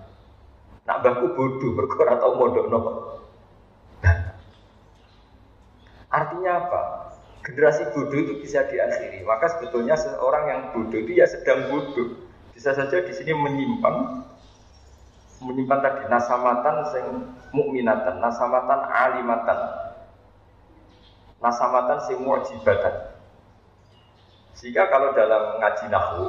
Nak 0.88 0.96
mbahku 1.04 1.26
bodoh, 1.38 1.70
berkora 1.78 2.18
atau 2.18 2.34
mondok 2.34 2.66
no. 2.66 2.80
Artinya 6.10 6.52
apa? 6.66 6.82
Generasi 7.44 7.92
bodoh 7.94 8.18
itu 8.18 8.32
bisa 8.42 8.64
diakhiri. 8.66 9.22
Maka 9.22 9.52
sebetulnya 9.54 9.94
seorang 9.94 10.44
yang 10.50 10.60
bodoh 10.74 10.98
itu 10.98 11.12
ya 11.14 11.28
sedang 11.28 11.70
bodoh. 11.70 12.16
Bisa 12.56 12.72
saja 12.72 13.04
di 13.04 13.12
sini 13.12 13.36
menyimpan 13.36 14.24
menyimpan 15.42 15.80
tadi 15.84 16.02
nasamatan 16.08 16.76
sing 16.92 17.04
mukminatan, 17.52 18.20
nasamatan 18.20 18.80
alimatan, 18.88 19.58
nasamatan 21.40 21.98
sing 22.08 22.18
mu'jibatan. 22.24 23.12
Sehingga 24.56 24.88
kalau 24.88 25.12
dalam 25.12 25.60
ngaji 25.60 25.86
nahu, 25.92 26.22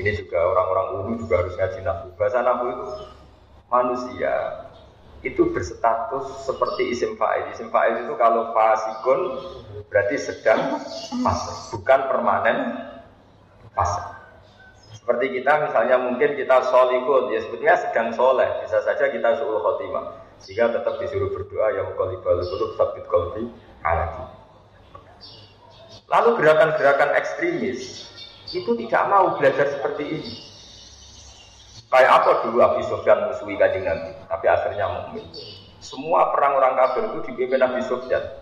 ini 0.00 0.10
juga 0.16 0.40
orang-orang 0.40 0.86
ulu 0.96 1.12
juga 1.20 1.44
harus 1.44 1.54
ngaji 1.60 1.80
nahu. 1.84 2.06
Bahasa 2.16 2.40
nahu 2.40 2.64
itu 2.72 2.86
manusia 3.68 4.32
itu 5.20 5.52
berstatus 5.52 6.48
seperti 6.48 6.96
isim 6.96 7.20
fa'il. 7.20 7.52
Isim 7.52 7.68
fa'il 7.68 8.08
itu 8.08 8.16
kalau 8.16 8.56
fasikun 8.56 9.20
berarti 9.92 10.16
sedang 10.16 10.80
fase, 11.20 11.52
bukan 11.76 12.00
permanen 12.08 12.58
fase. 13.76 14.19
Seperti 15.00 15.40
kita 15.40 15.52
misalnya 15.64 15.96
mungkin 15.96 16.36
kita 16.36 16.56
solikun, 16.68 17.32
ya 17.32 17.40
sebetulnya 17.40 17.76
sedang 17.80 18.12
soleh, 18.12 18.48
bisa 18.60 18.84
saja 18.84 19.08
kita 19.08 19.40
suul 19.40 19.56
khotimah. 19.64 20.28
Sehingga 20.40 20.76
tetap 20.76 21.00
disuruh 21.00 21.32
berdoa 21.32 21.72
ya 21.72 21.88
mukalibal 21.88 22.36
qulub 22.36 22.76
sabit 22.76 23.04
qalbi 23.08 23.48
alaki. 23.80 24.24
Lalu 26.10 26.30
gerakan-gerakan 26.42 27.10
ekstremis 27.16 28.08
itu 28.50 28.70
tidak 28.84 29.02
mau 29.08 29.36
belajar 29.40 29.72
seperti 29.72 30.04
ini. 30.04 30.32
Kayak 31.90 32.22
apa 32.22 32.30
dulu 32.46 32.58
Abi 32.62 32.82
Sufyan 32.86 33.26
musuhi 33.26 33.58
kajian 33.58 33.82
Nabi, 33.82 34.14
tapi 34.30 34.46
akhirnya 34.46 34.86
mukmin. 34.90 35.26
Semua 35.80 36.30
perang 36.30 36.60
orang 36.60 36.76
kafir 36.76 37.02
itu 37.08 37.18
dipimpin 37.30 37.62
Abi 37.62 37.82
Sufyan. 37.82 38.39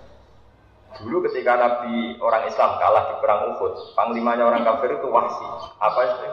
Dulu 0.96 1.28
ketika 1.28 1.52
Nabi 1.60 2.16
orang 2.18 2.48
Islam 2.48 2.80
kalah 2.80 3.04
di 3.12 3.14
perang 3.20 3.40
Uhud, 3.54 3.92
panglimanya 3.92 4.48
orang 4.48 4.64
kafir 4.64 4.96
itu 4.96 5.08
wahsi. 5.12 5.46
Apa 5.78 6.00
itu? 6.08 6.26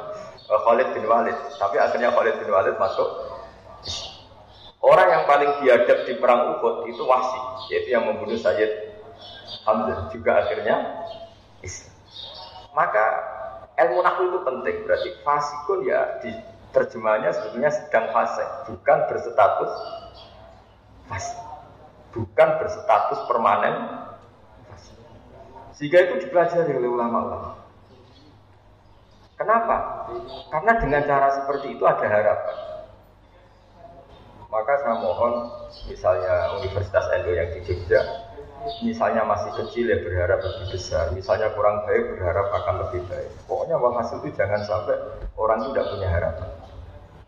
Eh, 0.46 0.60
Khalid 0.64 0.88
bin 0.96 1.06
Walid. 1.06 1.38
Tapi 1.60 1.76
akhirnya 1.76 2.16
Khalid 2.16 2.36
bin 2.40 2.50
Walid 2.50 2.80
masuk. 2.80 3.10
Orang 4.86 5.10
yang 5.10 5.24
paling 5.26 5.50
biadab 5.66 6.06
di 6.06 6.14
perang 6.22 6.58
Uhud 6.58 6.86
itu 6.86 7.02
Wahsi, 7.10 7.42
yaitu 7.74 7.98
yang 7.98 8.06
membunuh 8.06 8.38
Sayyid 8.38 8.70
Hamzah 9.66 10.14
juga 10.14 10.46
akhirnya 10.46 10.78
Islam. 11.66 11.90
Maka 12.78 13.06
ilmu 13.82 14.06
nahu 14.06 14.22
itu 14.30 14.40
penting 14.46 14.76
berarti 14.86 15.10
fasikun 15.26 15.90
ya 15.90 16.22
di 16.22 16.30
terjemahannya 16.70 17.34
sebetulnya 17.34 17.72
sedang 17.74 18.14
fase, 18.14 18.46
bukan 18.70 18.98
berstatus 19.10 19.74
fase, 21.10 21.38
bukan 22.14 22.50
berstatus 22.62 23.20
permanen. 23.26 24.05
Sehingga 25.76 26.08
itu 26.08 26.28
dipelajari 26.28 26.72
oleh 26.72 26.90
ulama-ulama. 26.90 27.52
Kenapa? 29.36 30.08
Karena 30.48 30.74
dengan 30.80 31.04
cara 31.04 31.28
seperti 31.44 31.76
itu 31.76 31.84
ada 31.84 32.08
harapan. 32.08 32.58
Maka 34.48 34.74
saya 34.80 34.96
mohon, 35.04 35.52
misalnya 35.92 36.56
Universitas 36.64 37.04
Endo 37.12 37.36
yang 37.36 37.52
di 37.52 37.60
Jogja, 37.68 38.00
misalnya 38.80 39.28
masih 39.28 39.52
kecil 39.60 39.92
ya 39.92 40.00
berharap 40.00 40.40
lebih 40.40 40.80
besar, 40.80 41.12
misalnya 41.12 41.52
kurang 41.52 41.84
baik 41.84 42.16
berharap 42.16 42.48
akan 42.64 42.76
lebih 42.88 43.04
baik. 43.12 43.30
Pokoknya 43.52 43.76
hasil 43.76 44.24
itu 44.24 44.32
jangan 44.40 44.64
sampai 44.64 44.96
orang 45.36 45.60
itu 45.60 45.70
tidak 45.76 45.88
punya 45.92 46.08
harapan. 46.08 46.50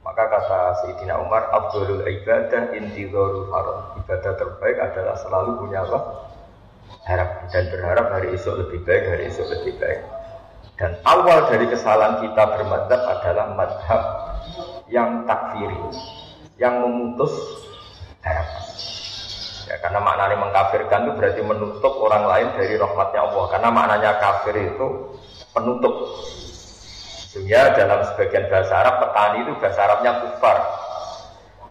Maka 0.08 0.24
kata 0.32 0.62
Sayyidina 0.80 1.20
Umar, 1.20 1.52
Abdul 1.52 2.00
ibadah 2.08 2.72
intidorul 2.72 3.52
haram. 3.52 4.00
Ibadah 4.00 4.34
terbaik 4.40 4.78
adalah 4.80 5.20
selalu 5.20 5.68
punya 5.68 5.84
apa? 5.84 6.00
Harap 7.08 7.48
dan 7.52 7.72
berharap 7.72 8.08
hari 8.12 8.36
esok 8.36 8.68
lebih 8.68 8.84
baik, 8.84 9.04
hari 9.08 9.24
esok 9.32 9.48
lebih 9.48 9.74
baik. 9.80 10.02
Dan 10.78 10.94
awal 11.08 11.50
dari 11.50 11.66
kesalahan 11.72 12.22
kita 12.22 12.44
bermadhab 12.54 13.02
adalah 13.02 13.46
madhab 13.56 14.02
yang 14.92 15.26
takfiri, 15.26 15.80
yang 16.62 16.84
memutus 16.84 17.34
harapan. 18.22 18.64
Ya, 19.68 19.76
karena 19.84 20.00
maknanya 20.00 20.38
mengkafirkan 20.40 21.00
itu 21.04 21.12
berarti 21.20 21.42
menutup 21.44 21.94
orang 22.00 22.24
lain 22.24 22.48
dari 22.56 22.80
rahmatnya 22.80 23.20
Allah. 23.20 23.46
Karena 23.52 23.70
maknanya 23.72 24.12
kafir 24.16 24.56
itu 24.56 24.88
penutup. 25.52 25.96
Sehingga 27.28 27.76
dalam 27.76 28.00
sebagian 28.08 28.48
bahasa 28.48 28.74
Arab 28.80 28.96
petani 29.04 29.44
itu 29.44 29.52
bahasa 29.60 29.80
Arabnya 29.84 30.12
kufar. 30.24 30.58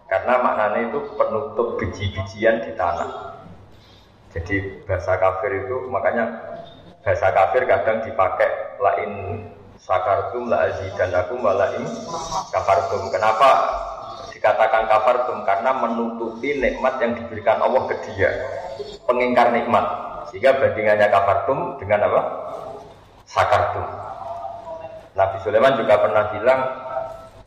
Karena 0.05 0.33
maknanya 0.45 0.79
itu 0.93 0.99
penutup 1.17 1.67
biji-bijian 1.81 2.69
di 2.69 2.71
tanah. 2.77 3.36
Jadi 4.35 4.83
bahasa 4.83 5.15
kafir 5.15 5.65
itu 5.65 5.87
makanya 5.87 6.25
bahasa 7.01 7.31
kafir 7.31 7.63
kadang 7.63 8.03
dipakai 8.03 8.49
lain 8.77 9.11
sakartum 9.79 10.51
la 10.51 10.67
azidanakum 10.67 11.39
wa 11.39 11.55
lain 11.55 11.83
kafartum. 12.51 13.07
Kenapa 13.13 13.49
dikatakan 14.35 14.83
kafartum? 14.91 15.37
Karena 15.47 15.71
menutupi 15.79 16.59
nikmat 16.59 16.99
yang 16.99 17.15
diberikan 17.15 17.63
Allah 17.63 17.87
ke 17.87 17.95
dia. 18.09 18.29
Pengingkar 19.07 19.55
nikmat. 19.55 19.85
Sehingga 20.27 20.59
bandingannya 20.59 21.07
kafartum 21.07 21.79
dengan 21.79 22.11
apa? 22.11 22.21
Sakartum. 23.23 23.85
Nabi 25.15 25.37
Sulaiman 25.41 25.73
juga 25.79 25.97
pernah 25.97 26.29
bilang 26.35 26.61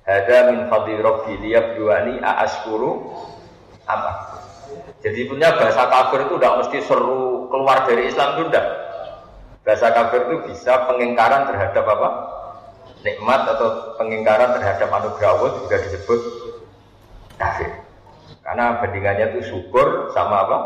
ada 0.03 0.39
min 0.51 0.67
fadli 0.67 0.99
rabbi 0.99 1.39
liyabluwani 1.39 2.19
a'askuru 2.19 3.15
apa. 3.87 4.40
Jadi 5.01 5.21
punya 5.33 5.57
bahasa 5.57 5.89
kafir 5.89 6.29
itu 6.29 6.37
tidak 6.37 6.57
mesti 6.61 6.79
seru 6.85 7.49
keluar 7.49 7.89
dari 7.89 8.13
Islam 8.13 8.37
itu 8.37 8.43
tidak. 8.53 8.67
Bahasa 9.65 9.89
kafir 9.97 10.21
itu 10.29 10.37
bisa 10.53 10.89
pengingkaran 10.89 11.49
terhadap 11.49 11.85
apa? 11.89 12.09
Nikmat 13.01 13.41
atau 13.57 13.97
pengingkaran 13.97 14.61
terhadap 14.61 14.89
anugerah 14.93 15.31
Allah 15.41 15.51
juga 15.57 15.77
disebut 15.81 16.21
kafir. 17.41 17.71
Karena 18.45 18.77
bandingannya 18.77 19.27
itu 19.37 19.41
syukur 19.57 20.13
sama 20.13 20.45
apa? 20.45 20.59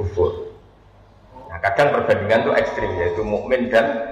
Kufur. 0.00 0.56
Nah, 1.52 1.58
kadang 1.60 1.92
perbandingan 1.92 2.48
itu 2.48 2.52
ekstrim 2.56 2.90
yaitu 2.96 3.20
mukmin 3.20 3.68
dan 3.68 4.08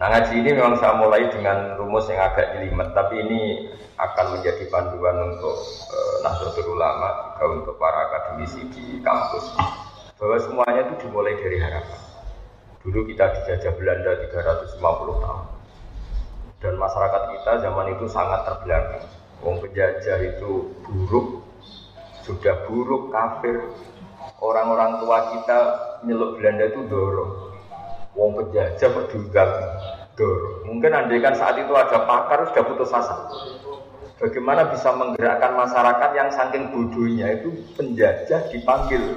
Nah 0.00 0.08
ngaji 0.08 0.32
ini 0.32 0.56
memang 0.56 0.80
saya 0.80 0.96
mulai 0.96 1.28
dengan 1.28 1.76
rumus 1.76 2.08
yang 2.08 2.24
agak 2.32 2.56
jelimet, 2.56 2.96
tapi 2.96 3.20
ini 3.20 3.68
akan 4.00 4.32
menjadi 4.32 4.64
panduan 4.72 5.36
untuk 5.36 5.60
e, 5.92 5.98
Nahdlatul 6.24 6.72
Ulama, 6.72 7.36
juga 7.36 7.44
untuk 7.60 7.76
para 7.76 8.08
akademisi 8.08 8.64
di 8.72 9.04
kampus. 9.04 9.60
Bahwa 10.16 10.40
semuanya 10.40 10.88
itu 10.88 11.04
dimulai 11.04 11.36
dari 11.36 11.60
harapan. 11.60 12.00
Dulu 12.80 13.12
kita 13.12 13.28
dijajah 13.28 13.76
Belanda 13.76 14.16
350 14.24 14.80
tahun. 15.20 15.44
Dan 16.64 16.74
masyarakat 16.80 17.22
kita 17.36 17.52
zaman 17.60 17.86
itu 17.92 18.08
sangat 18.08 18.40
terbelakang. 18.48 19.04
Wong 19.44 19.60
penjajah 19.60 20.16
itu 20.24 20.80
buruk, 20.80 21.44
sudah 22.24 22.56
buruk, 22.64 23.12
kafir. 23.12 23.68
Orang-orang 24.40 25.04
tua 25.04 25.36
kita 25.36 25.58
nyeluk 26.08 26.40
Belanda 26.40 26.72
itu 26.72 26.88
dorong. 26.88 27.49
Wong 28.18 28.34
penjajah 28.34 28.90
berdugang 28.90 29.52
dor. 30.18 30.66
Mungkin 30.66 30.90
andaikan 30.90 31.34
saat 31.38 31.56
itu 31.62 31.72
ada 31.72 32.04
pakar 32.04 32.50
sudah 32.50 32.64
putus 32.66 32.90
asa. 32.90 33.16
Bagaimana 34.20 34.68
bisa 34.68 34.92
menggerakkan 34.92 35.56
masyarakat 35.56 36.10
yang 36.12 36.28
saking 36.28 36.68
bodohnya 36.74 37.40
itu 37.40 37.54
penjajah 37.78 38.52
dipanggil 38.52 39.16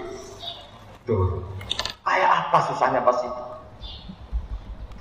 dor. 1.03 1.43
Kayak 2.03 2.31
apa 2.47 2.57
susahnya 2.71 3.01
pas 3.03 3.19
itu? 3.19 3.43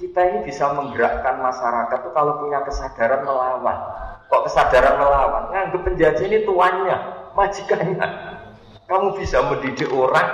Kita 0.02 0.18
ini 0.26 0.38
bisa 0.42 0.75
menggerakkan 0.75 1.38
masyarakat 1.38 1.99
itu 2.02 2.11
kalau 2.11 2.42
punya 2.42 2.66
kesadaran 2.66 3.22
melawan. 3.22 3.78
Kok 4.26 4.50
kesadaran 4.50 4.99
melawan? 4.99 5.42
Nganggep 5.54 5.80
penjajah 5.87 6.25
ini 6.26 6.42
tuannya, 6.42 6.96
majikannya. 7.38 8.06
Kamu 8.90 9.14
bisa 9.14 9.38
mendidik 9.46 9.88
orang 9.94 10.26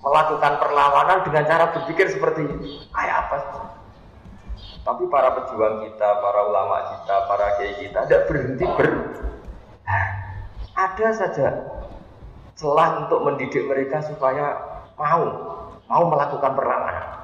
melakukan 0.00 0.52
perlawanan 0.56 1.18
dengan 1.28 1.44
cara 1.44 1.64
berpikir 1.76 2.08
seperti 2.08 2.40
ini. 2.48 2.84
Kayak 2.92 3.16
apa? 3.28 3.36
Tapi 4.80 5.02
para 5.12 5.28
pejuang 5.36 5.84
kita, 5.84 6.08
para 6.24 6.40
ulama 6.48 6.76
kita, 6.96 7.16
para 7.28 7.46
kiai 7.60 7.74
kita 7.84 7.98
tidak 8.08 8.22
berhenti 8.32 8.64
ber. 8.64 8.90
Ada 10.72 11.08
saja 11.12 11.48
celah 12.56 13.04
untuk 13.04 13.20
mendidik 13.24 13.68
mereka 13.68 14.00
supaya 14.00 14.56
mau 14.96 15.24
mau 15.84 16.04
melakukan 16.08 16.52
perlawanan. 16.56 17.20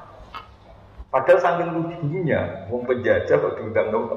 Padahal 1.09 1.41
saking 1.41 1.71
lucunya, 1.73 2.69
wong 2.69 2.85
penjajah 2.85 3.37
kok 3.41 3.55
diundang 3.57 3.89
dong. 3.89 4.09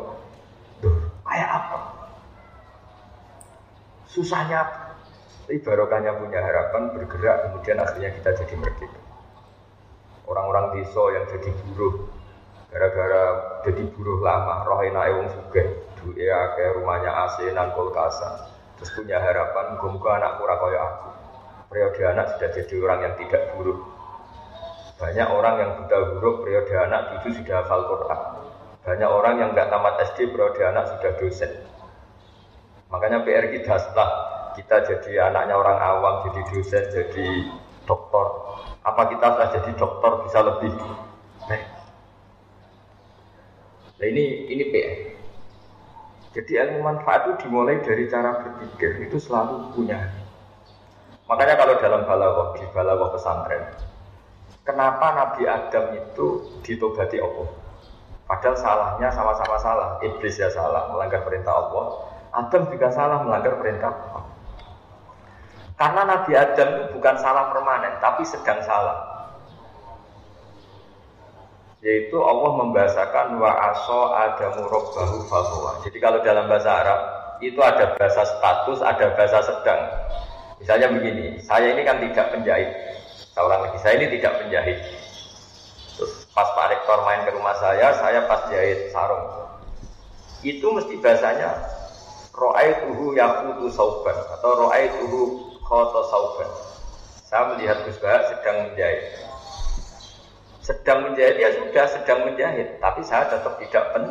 Duh, 0.83 0.95
kayak 1.23 1.49
apa? 1.63 1.77
Susahnya 4.09 4.67
tapi 5.49 5.65
barokahnya 5.65 6.13
punya 6.13 6.45
harapan 6.45 6.93
bergerak 6.93 7.49
kemudian 7.49 7.81
akhirnya 7.81 8.13
kita 8.21 8.37
jadi 8.37 8.53
merdeka. 8.53 9.01
Orang-orang 10.29 10.77
desa 10.77 11.01
yang 11.09 11.25
jadi 11.25 11.49
buruh 11.65 12.05
gara-gara 12.69 13.23
jadi 13.65 13.81
buruh 13.97 14.21
lama, 14.21 14.61
roh 14.69 14.85
enak 14.85 15.09
wong 15.09 15.25
sugih, 15.33 15.73
duwe 15.97 16.29
akeh 16.29 16.69
rumahnya 16.77 17.09
AC 17.25 17.49
nan 17.49 17.73
kulkasan. 17.73 18.45
Terus 18.77 18.93
punya 18.93 19.17
harapan 19.17 19.73
muga 19.81 20.21
anak 20.21 20.37
ora 20.37 20.55
kaya 20.61 20.79
aku. 20.85 21.09
Periode 21.73 22.01
anak 22.05 22.25
sudah 22.37 22.49
jadi 22.53 22.73
orang 22.85 22.99
yang 23.09 23.13
tidak 23.17 23.41
buruh. 23.57 23.79
Banyak 25.01 25.27
orang 25.33 25.55
yang 25.65 25.71
sudah 25.81 25.99
buruk 26.13 26.45
periode 26.45 26.73
anak 26.77 27.01
itu 27.17 27.41
sudah 27.41 27.65
hafal 27.65 27.89
Quran. 27.89 28.21
Banyak 28.85 29.09
orang 29.09 29.33
yang 29.41 29.49
nggak 29.57 29.73
tamat 29.73 29.97
SD 30.13 30.29
periode 30.29 30.61
anak 30.61 30.93
sudah 30.93 31.11
dosen. 31.17 31.51
Makanya 32.93 33.25
PR 33.25 33.49
kita 33.49 33.81
setelah 33.81 34.38
kita 34.59 34.75
jadi 34.83 35.31
anaknya 35.31 35.55
orang 35.55 35.79
awam, 35.79 36.15
jadi 36.27 36.41
dosen, 36.51 36.83
jadi 36.91 37.27
dokter. 37.87 38.27
Apa 38.83 39.07
kita 39.07 39.25
setelah 39.31 39.49
jadi 39.55 39.71
dokter 39.79 40.11
bisa 40.27 40.39
lebih 40.43 40.71
baik? 41.47 41.63
Nah 43.99 44.07
ini 44.07 44.23
ini 44.51 44.63
PR. 44.67 44.97
Jadi 46.35 46.51
ilmu 46.59 46.79
manfaat 46.85 47.25
itu 47.25 47.47
dimulai 47.47 47.79
dari 47.81 48.05
cara 48.11 48.43
berpikir 48.43 49.07
itu 49.07 49.17
selalu 49.17 49.71
punya. 49.73 49.97
Makanya 51.25 51.55
kalau 51.55 51.73
dalam 51.79 52.01
balaghah 52.05 52.47
di 52.59 52.65
balaghah 52.69 53.09
pesantren, 53.15 53.63
kenapa 54.67 55.07
Nabi 55.15 55.43
Adam 55.47 55.85
itu 55.97 56.27
ditobati 56.67 57.17
Allah? 57.17 57.49
Padahal 58.29 58.57
salahnya 58.59 59.09
sama-sama 59.09 59.57
salah. 59.57 59.89
Iblis 60.05 60.37
ya 60.37 60.53
salah 60.53 60.93
melanggar 60.93 61.25
perintah 61.25 61.49
Allah. 61.49 62.05
Adam 62.29 62.69
juga 62.69 62.93
salah 62.93 63.25
melanggar 63.25 63.57
perintah 63.57 63.89
Allah. 63.89 64.38
Karena 65.79 66.03
Nabi 66.03 66.35
Adam 66.35 66.69
itu 66.75 66.85
bukan 66.99 67.15
salah 67.23 67.55
permanen, 67.55 67.95
tapi 68.03 68.27
sedang 68.27 68.59
salah. 68.67 68.99
Yaitu 71.79 72.19
Allah 72.19 72.51
membahasakan 72.59 73.39
wa 73.39 73.47
aso 73.71 74.11
adamu 74.11 74.67
robbahu 74.67 75.23
fahuwa. 75.31 75.79
Jadi 75.87 75.97
kalau 76.03 76.19
dalam 76.19 76.51
bahasa 76.51 76.83
Arab 76.83 77.01
itu 77.39 77.55
ada 77.63 77.95
bahasa 77.95 78.27
status, 78.27 78.83
ada 78.83 79.15
bahasa 79.15 79.39
sedang. 79.39 79.79
Misalnya 80.59 80.91
begini, 80.91 81.39
saya 81.39 81.71
ini 81.71 81.87
kan 81.87 82.03
tidak 82.03 82.27
penjahit. 82.35 82.67
Seorang 83.31 83.63
lagi, 83.63 83.79
saya 83.79 84.03
ini 84.03 84.19
tidak 84.19 84.35
penjahit. 84.43 84.79
Terus 85.95 86.27
pas 86.35 86.51
Pak 86.59 86.75
Rektor 86.75 86.99
main 87.07 87.23
ke 87.23 87.31
rumah 87.31 87.55
saya, 87.55 87.95
saya 87.95 88.27
pas 88.27 88.51
jahit 88.51 88.91
sarung. 88.91 89.47
Itu 90.43 90.75
mesti 90.75 90.99
bahasanya 90.99 91.55
ro'ay 92.35 92.83
tuhu 92.83 93.15
yakutu 93.15 93.71
sauban 93.71 94.19
atau 94.35 94.67
ro'ay 94.67 94.91
tuhu 94.99 95.48
khoto 95.69 96.01
sauban. 96.09 96.49
Saya 97.29 97.53
melihat 97.53 97.85
Gus 97.85 98.01
Bahar 98.01 98.25
sedang 98.25 98.57
menjahit. 98.65 99.05
Sedang 100.65 101.05
menjahit 101.05 101.37
ya 101.37 101.49
sudah 101.61 101.85
sedang 101.85 102.19
menjahit, 102.25 102.81
tapi 102.81 103.05
saya 103.05 103.29
tetap 103.29 103.53
tidak 103.61 103.85
pen 103.93 104.03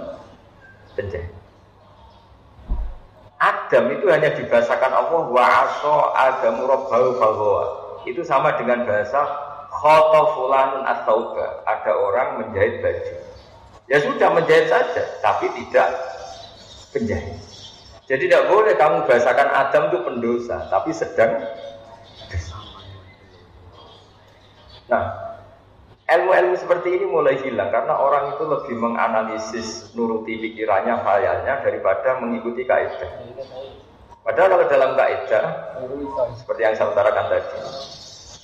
penjahit. 0.95 1.35
Adam 3.39 3.85
itu 3.95 4.07
hanya 4.11 4.35
dibahasakan 4.35 4.93
Allah 4.95 5.23
wa 5.31 5.45
aso 5.67 5.97
adamu 6.15 6.67
rabbahu 6.67 7.09
bahwa 7.19 7.63
Itu 8.07 8.23
sama 8.23 8.55
dengan 8.57 8.87
bahasa 8.87 9.21
khoto 9.69 10.23
fulanun 10.39 10.87
atau 10.87 11.35
Ada 11.67 11.93
orang 11.93 12.29
menjahit 12.43 12.81
baju. 12.81 13.15
Ya 13.91 13.99
sudah 14.01 14.31
menjahit 14.33 14.71
saja, 14.71 15.03
tapi 15.21 15.51
tidak 15.55 15.91
penjahit. 16.95 17.48
Jadi 18.09 18.25
tidak 18.25 18.49
boleh 18.49 18.73
kamu 18.73 19.05
bahasakan 19.05 19.49
Adam 19.53 19.83
itu 19.93 19.99
pendosa, 20.01 20.57
tapi 20.73 20.97
sedang 20.97 21.45
Nah, 24.89 25.05
ilmu-ilmu 26.09 26.57
seperti 26.57 26.97
ini 26.97 27.05
mulai 27.05 27.37
hilang 27.45 27.69
karena 27.69 27.93
orang 27.93 28.33
itu 28.33 28.49
lebih 28.49 28.81
menganalisis 28.81 29.93
nuruti 29.93 30.41
pikirannya, 30.41 30.97
khayalnya 31.05 31.61
daripada 31.61 32.17
mengikuti 32.25 32.65
kaidah. 32.65 33.13
Padahal 34.25 34.49
kalau 34.57 34.67
dalam 34.73 34.97
kaidah, 34.97 35.45
seperti 36.41 36.61
yang 36.65 36.73
saya 36.73 36.89
utarakan 36.89 37.29
tadi, 37.29 37.61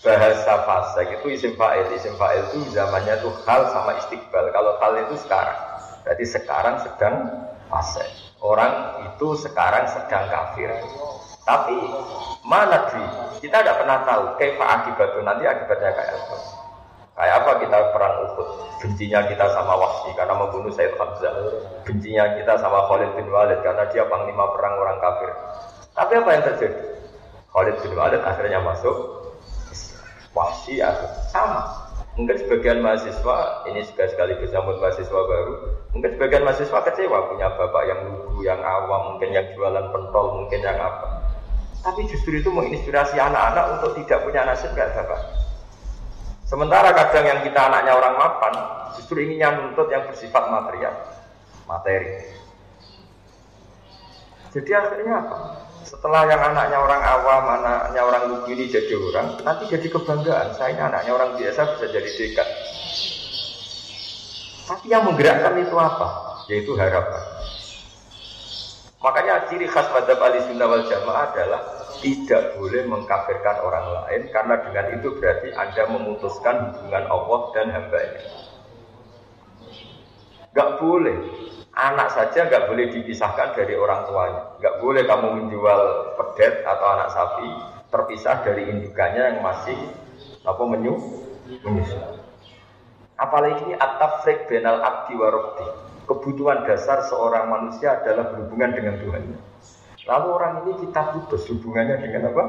bahasa 0.05 0.55
fase 0.69 1.03
itu 1.17 1.27
isim 1.33 1.57
fa'il. 1.57 1.89
Isim 1.97 2.13
fa'il 2.21 2.45
itu 2.53 2.77
zamannya 2.77 3.17
itu 3.17 3.33
hal 3.49 3.73
sama 3.73 3.97
istiqbal. 3.97 4.53
Kalau 4.53 4.77
hal 4.85 4.93
itu 5.09 5.17
sekarang. 5.25 5.57
Berarti 6.05 6.25
sekarang 6.29 6.77
sedang 6.85 7.17
fase 7.73 8.05
orang 8.45 8.73
itu 9.09 9.29
sekarang 9.41 9.89
sedang 9.89 10.29
kafir. 10.29 10.69
Tapi 11.49 11.77
mana 12.45 12.89
di 12.93 13.01
kita 13.41 13.65
tidak 13.65 13.81
pernah 13.81 14.05
tahu 14.05 14.37
kaifa 14.37 14.65
akibatnya 14.65 15.21
nanti 15.25 15.45
akibatnya 15.49 15.91
kayak 15.97 16.13
apa. 16.13 16.37
Kayak 17.15 17.35
apa 17.41 17.51
kita 17.63 17.79
perang 17.95 18.15
Uhud? 18.27 18.49
Bencinya 18.83 19.21
kita 19.31 19.47
sama 19.55 19.79
Wahsy 19.79 20.11
karena 20.19 20.35
membunuh 20.35 20.73
Said 20.75 20.93
Hamzah. 20.99 21.33
Bencinya 21.87 22.25
kita 22.37 22.59
sama 22.59 22.91
Khalid 22.91 23.11
bin 23.17 23.29
Walid 23.31 23.61
karena 23.63 23.87
dia 23.89 24.03
panglima 24.11 24.51
perang 24.53 24.75
orang 24.77 24.99
kafir. 24.99 25.31
Tapi 25.95 26.13
apa 26.19 26.31
yang 26.35 26.43
terjadi? 26.43 26.81
Khalid 27.55 27.77
bin 27.87 27.93
Walid 27.95 28.23
akhirnya 28.25 28.61
masuk 28.61 28.97
Wahsy 30.35 30.83
sama 31.31 31.84
Mungkin 32.15 32.37
sebagian 32.47 32.79
mahasiswa, 32.79 33.67
ini 33.67 33.83
juga 33.91 34.07
sekaligus 34.07 34.55
nyambut 34.55 34.79
mahasiswa 34.79 35.19
baru, 35.19 35.55
mungkin 35.91 36.15
sebagian 36.15 36.47
mahasiswa 36.47 36.79
kecewa 36.87 37.27
punya 37.27 37.51
bapak 37.59 37.83
yang 37.91 38.01
lugu, 38.07 38.47
yang 38.47 38.63
awam, 38.63 39.15
mungkin 39.15 39.35
yang 39.35 39.51
jualan 39.51 39.91
pentol, 39.91 40.39
mungkin 40.39 40.63
yang 40.63 40.79
apa. 40.79 41.27
Tapi 41.83 42.07
justru 42.07 42.39
itu 42.39 42.55
menginspirasi 42.55 43.19
anak-anak 43.19 43.83
untuk 43.83 43.99
tidak 43.99 44.23
punya 44.23 44.47
nasib 44.47 44.71
kayak 44.79 44.95
bapak. 44.95 45.21
Sementara 46.47 46.95
kadang 46.95 47.27
yang 47.27 47.41
kita 47.43 47.61
anaknya 47.67 47.99
orang 47.99 48.15
mapan, 48.15 48.55
justru 48.95 49.19
inginnya 49.19 49.59
nuntut 49.59 49.91
yang 49.91 50.07
bersifat 50.07 50.55
material, 50.55 50.95
materi. 51.67 52.31
Jadi 54.55 54.71
akhirnya 54.71 55.15
apa? 55.19 55.39
Setelah 55.85 56.25
yang 56.25 56.41
anaknya 56.41 56.81
orang 56.81 57.03
awam, 57.05 57.45
anaknya 57.61 58.01
orang 58.01 58.25
begini 58.33 58.73
jadi 58.73 58.97
orang, 58.97 59.37
nanti 59.45 59.69
jadi 59.69 59.87
kebanggaan. 59.93 60.57
Saya 60.57 60.73
ini 60.73 60.81
anaknya 60.81 61.13
orang 61.13 61.37
biasa 61.37 61.61
bisa 61.77 61.87
jadi 61.93 62.11
dekat. 62.11 62.49
Tapi 64.65 64.87
yang 64.89 65.05
menggerakkan 65.05 65.61
itu 65.61 65.77
apa? 65.77 66.09
Yaitu 66.49 66.73
harapan. 66.73 67.23
Makanya 69.05 69.45
ciri 69.53 69.69
khas 69.69 69.85
madhab 69.93 70.17
ahli 70.17 70.41
sunnah 70.49 70.65
wal 70.65 70.89
jamaah 70.89 71.25
adalah 71.29 71.61
tidak 72.01 72.57
boleh 72.57 72.89
mengkafirkan 72.89 73.57
orang 73.61 73.87
lain 74.01 74.23
karena 74.33 74.55
dengan 74.65 74.87
itu 74.97 75.09
berarti 75.21 75.49
Anda 75.53 75.85
memutuskan 75.93 76.57
hubungan 76.73 77.05
Allah 77.13 77.41
dan 77.53 77.67
hambanya. 77.69 78.25
Gak 80.57 80.71
boleh. 80.81 81.19
Anak 81.75 82.15
saja 82.15 82.47
gak 82.47 82.71
boleh 82.71 82.87
dipisahkan 82.95 83.51
dari 83.59 83.75
orang 83.75 84.07
tuanya. 84.07 84.43
Gak 84.63 84.79
boleh 84.79 85.03
kamu 85.03 85.29
menjual 85.43 85.81
pedet 86.15 86.63
atau 86.63 86.87
anak 86.95 87.11
sapi 87.11 87.51
terpisah 87.91 88.43
dari 88.43 88.71
indukannya 88.71 89.23
yang 89.23 89.39
masih 89.43 89.79
apa 90.43 90.63
menyu 90.67 90.99
menyusu. 91.67 91.99
Apalagi 93.15 93.71
ini 93.71 93.75
atafrik 93.79 94.51
benal 94.51 94.83
abdi 94.83 95.15
warobdi. 95.15 95.67
Kebutuhan 96.05 96.67
dasar 96.67 97.07
seorang 97.07 97.49
manusia 97.49 98.03
adalah 98.03 98.35
berhubungan 98.35 98.71
dengan 98.75 98.95
Tuhan. 98.99 99.23
Lalu 100.05 100.27
orang 100.31 100.53
ini 100.67 100.73
kita 100.85 101.17
putus 101.17 101.49
hubungannya 101.49 101.97
dengan 102.03 102.35
apa? 102.35 102.45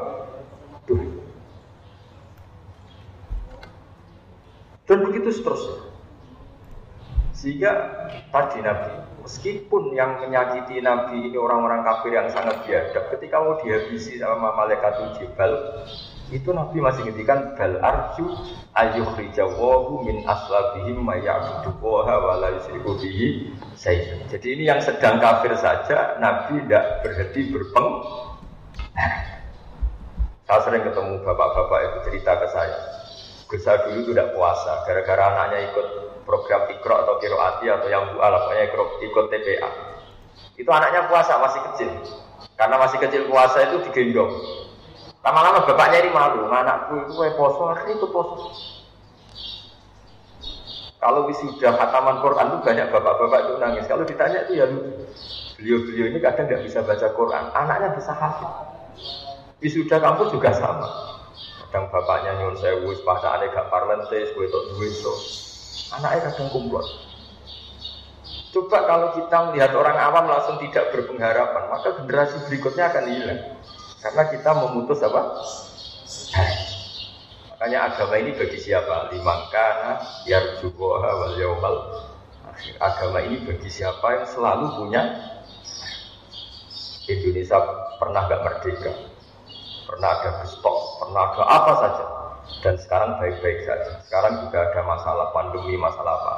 Tuhan. 0.90 1.10
Dan 4.86 4.98
begitu 5.08 5.30
seterusnya. 5.34 5.88
Sehingga 7.32 7.72
tadi 8.34 8.60
Nabi, 8.60 8.92
meskipun 9.26 9.98
yang 9.98 10.22
menyakiti 10.22 10.78
Nabi 10.86 11.34
ini 11.34 11.38
orang-orang 11.38 11.82
kafir 11.82 12.14
yang 12.14 12.30
sangat 12.30 12.62
biadab, 12.62 13.10
ketika 13.18 13.42
mau 13.42 13.58
dihabisi 13.58 14.22
sama 14.22 14.54
malaikat 14.54 15.18
Jibal, 15.18 15.82
itu 16.30 16.50
Nabi 16.54 16.78
masih 16.78 17.10
ngendikan 17.10 17.58
bal 17.58 17.82
arju 17.82 18.38
ayyukhrijawahu 18.78 20.06
min 20.06 20.22
aslabihim 20.30 21.02
ma 21.02 21.18
ya'budu 21.18 21.74
wa 21.82 22.38
la 22.38 22.54
yusyriku 22.54 22.98
bihi 23.02 23.50
Jadi 24.30 24.48
ini 24.58 24.70
yang 24.70 24.82
sedang 24.82 25.18
kafir 25.18 25.58
saja 25.58 26.22
Nabi 26.22 26.62
tidak 26.66 27.02
berhenti 27.02 27.42
berpeng. 27.50 27.90
Saya 30.46 30.62
sering 30.62 30.86
ketemu 30.86 31.26
bapak-bapak 31.26 31.80
itu 31.82 31.98
cerita 32.14 32.38
ke 32.38 32.48
saya. 32.54 32.78
Gus 33.46 33.66
dulu 33.66 34.02
tidak 34.14 34.34
puasa 34.34 34.86
gara-gara 34.86 35.24
anaknya 35.34 35.70
ikut 35.70 36.05
program 36.26 36.68
ikro 36.74 36.96
atau 37.06 37.16
kiroati 37.22 37.70
atau 37.70 37.88
yang 37.88 38.12
bu 38.12 38.20
pokoknya 38.20 38.64
ikut 39.06 39.26
TPA. 39.30 39.70
Itu 40.58 40.70
anaknya 40.74 41.08
puasa 41.08 41.38
masih 41.40 41.62
kecil. 41.72 41.90
Karena 42.58 42.76
masih 42.82 42.98
kecil 43.00 43.28
puasa 43.28 43.68
itu 43.68 43.84
digendong 43.90 44.32
Lama-lama 45.26 45.66
bapaknya 45.66 46.06
ini 46.06 46.14
malu, 46.14 46.46
anakku 46.54 47.02
itu 47.02 47.18
kayak 47.18 47.34
poso, 47.34 47.74
akhirnya 47.74 47.98
itu 47.98 48.08
poso. 48.14 48.54
Kalau 51.02 51.26
wisuda 51.26 51.74
khataman 51.74 52.22
Quran 52.22 52.46
itu 52.54 52.58
banyak 52.62 52.88
bapak-bapak 52.94 53.40
itu 53.42 53.54
nangis. 53.58 53.86
Kalau 53.90 54.06
ditanya 54.06 54.46
itu 54.46 54.54
ya 54.62 54.70
beliau-beliau 55.58 56.06
ini 56.14 56.20
kadang 56.22 56.46
nggak 56.46 56.62
bisa 56.62 56.86
baca 56.86 57.10
Quran, 57.18 57.46
anaknya 57.58 57.98
bisa 57.98 58.14
hafid. 58.14 58.52
Wisuda 59.66 59.98
kampus 59.98 60.30
juga 60.30 60.54
sama. 60.54 60.86
Kadang 61.66 61.90
bapaknya 61.90 62.46
saya 62.62 62.86
wis 62.86 63.02
pada 63.02 63.42
aneh 63.42 63.50
gak 63.50 63.66
parlentes, 63.74 64.30
gue 64.30 64.46
itu 64.46 64.60
duit 64.78 64.94
so. 64.94 65.14
Anaknya 65.93 66.34
kadang 66.34 66.50
kumpul. 66.50 66.82
Coba 68.56 68.88
kalau 68.88 69.08
kita 69.19 69.38
melihat 69.52 69.76
orang 69.76 70.00
awam 70.00 70.26
langsung 70.32 70.56
tidak 70.63 70.95
berpengharapan, 70.95 71.63
maka 71.67 72.00
generasi 72.00 72.39
berikutnya 72.48 72.88
akan 72.88 73.06
hilang. 73.12 73.41
Karena 74.00 74.24
kita 74.32 74.50
memutus 74.56 75.04
apa? 75.04 75.21
Makanya 77.52 77.80
agama 77.91 78.15
ini 78.15 78.32
bagi 78.32 78.60
siapa? 78.60 79.12
Limangkana 79.12 80.24
yarjuboha 80.24 81.10
wal 81.19 81.36
yawmal 81.36 81.78
Agama 82.80 83.19
ini 83.28 83.43
bagi 83.43 83.67
siapa 83.67 84.06
yang 84.15 84.28
selalu 84.32 84.65
punya 84.80 85.04
Indonesia 87.12 87.60
pernah 88.00 88.32
gak 88.32 88.43
merdeka 88.48 88.91
Pernah 89.86 90.10
ada 90.15 90.30
gestok, 90.41 90.78
pernah 91.04 91.24
ada 91.36 91.43
apa 91.43 91.74
saja 91.84 92.06
Dan 92.62 92.75
sekarang 92.81 93.21
baik-baik 93.21 93.65
saja. 93.65 94.01
Sekarang 94.05 94.45
juga 94.45 94.69
ada 94.69 94.81
masalah 94.86 95.27
pandemi, 95.34 95.77
masalah 95.77 96.17
apa. 96.17 96.34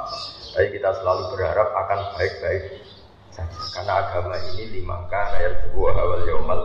Tapi 0.55 0.67
kita 0.75 0.89
selalu 0.99 1.23
berharap 1.35 1.69
akan 1.71 1.99
baik-baik 2.19 2.63
saja. 3.31 3.59
Karena 3.75 3.93
agama 4.03 4.35
ini 4.53 4.63
limangkana 4.79 5.37
yarjuboha 5.39 6.01
wal 6.03 6.23
yawmal 6.27 6.61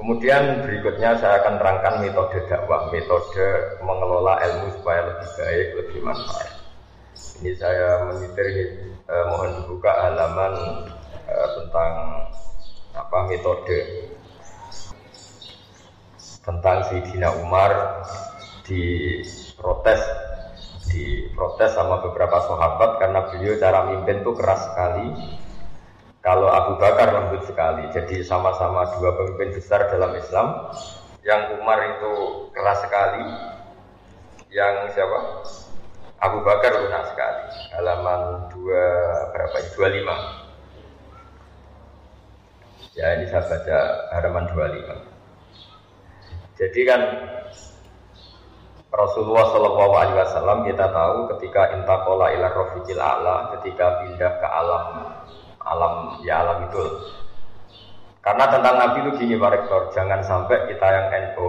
Kemudian 0.00 0.64
berikutnya 0.64 1.12
saya 1.20 1.44
akan 1.44 1.60
terangkan 1.60 2.00
metode 2.00 2.40
dakwah, 2.48 2.88
metode 2.88 3.76
mengelola 3.84 4.40
ilmu 4.48 4.72
supaya 4.80 5.04
lebih 5.04 5.28
baik, 5.36 5.66
lebih 5.76 5.98
manfaat. 6.00 6.56
Ini 7.44 7.52
saya 7.60 8.08
menyitir 8.08 8.48
eh, 8.96 9.24
mohon 9.28 9.60
dibuka 9.60 9.92
halaman 9.92 10.54
eh, 11.28 11.48
tentang 11.52 11.92
apa 12.96 13.18
metode 13.28 14.08
tentang 16.44 16.84
Sayyidina 16.88 17.36
Umar 17.44 18.02
di 18.64 19.20
protes 19.60 20.02
sama 21.70 22.02
beberapa 22.02 22.42
sahabat 22.42 22.98
karena 22.98 23.20
beliau 23.30 23.54
cara 23.62 23.86
mimpin 23.94 24.26
itu 24.26 24.32
keras 24.34 24.60
sekali 24.72 25.06
kalau 26.20 26.52
Abu 26.52 26.76
Bakar 26.76 27.16
lembut 27.16 27.48
sekali, 27.48 27.88
jadi 27.96 28.20
sama-sama 28.20 28.84
dua 29.00 29.16
pemimpin 29.16 29.56
besar 29.56 29.88
dalam 29.88 30.12
Islam. 30.12 30.68
Yang 31.24 31.56
Umar 31.56 31.80
itu 31.96 32.12
keras 32.52 32.84
sekali, 32.84 33.24
yang 34.52 34.84
siapa? 34.92 35.40
Abu 36.20 36.44
Bakar 36.44 36.76
lunak 36.76 37.08
sekali. 37.08 37.72
Halaman 37.72 38.52
dua 38.52 38.84
berapa? 39.32 39.56
Dua 39.72 39.88
lima. 39.88 40.16
Ya 42.92 43.16
ini 43.16 43.24
saya 43.32 43.48
baca 43.48 43.78
halaman 44.12 44.44
dua 44.52 44.66
lima. 44.76 44.96
Jadi 46.60 46.80
kan 46.84 47.00
Rasulullah 48.92 49.48
Shallallahu 49.48 49.94
Alaihi 49.96 50.18
Wasallam 50.20 50.58
kita 50.68 50.92
tahu 50.92 51.24
ketika 51.32 51.72
intakola 51.72 52.36
ila 52.36 52.52
rofiqil 52.52 53.00
a'la, 53.00 53.56
ketika 53.56 54.04
pindah 54.04 54.32
ke 54.36 54.44
alam 54.44 54.84
alam 55.64 56.20
ya 56.20 56.44
alam 56.44 56.68
itu. 56.68 56.84
Karena 58.20 58.44
tentang 58.52 58.76
Nabi 58.76 59.08
itu 59.08 59.10
gini 59.24 59.40
Pak 59.40 59.50
Rektor 59.56 59.88
jangan 59.96 60.20
sampai 60.20 60.68
kita 60.68 60.84
yang 60.84 61.06
NU 61.32 61.48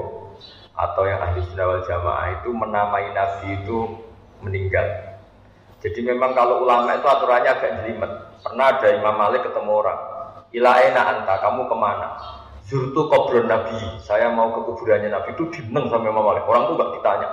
atau 0.80 1.04
yang 1.04 1.20
ahli 1.20 1.44
sunnah 1.52 1.68
wal 1.68 1.84
jamaah 1.84 2.28
itu 2.40 2.50
menamai 2.56 3.12
Nabi 3.12 3.60
itu 3.60 3.80
meninggal. 4.40 4.88
Jadi 5.84 6.08
memang 6.08 6.32
kalau 6.32 6.64
ulama 6.64 6.96
itu 6.96 7.08
aturannya 7.12 7.52
agak 7.52 7.84
jelimet. 7.84 8.12
Pernah 8.48 8.80
ada 8.80 8.88
Imam 8.96 9.16
Malik 9.20 9.44
ketemu 9.44 9.72
orang 9.76 10.00
ilaena 10.56 11.02
anta? 11.04 11.36
Kamu 11.44 11.68
ke 11.68 11.76
mana 11.76 12.10
Zurtu 12.68 13.10
kubron 13.10 13.50
Nabi 13.50 13.78
saya 14.02 14.30
mau 14.32 14.54
ke 14.54 14.60
kuburannya 14.64 15.10
Nabi 15.12 15.34
itu 15.34 15.44
dineng 15.50 15.90
sama 15.90 16.08
Imam 16.08 16.24
Malik 16.24 16.46
orang 16.46 16.70
tuh 16.70 16.76
gak 16.78 16.92
ditanya 17.00 17.30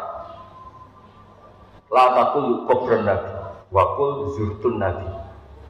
La 1.88 2.04
takul 2.16 2.64
kubron 2.68 3.02
Nabi 3.04 3.32
Wakul 3.68 4.32
zurtun 4.32 4.80
Nabi 4.80 5.28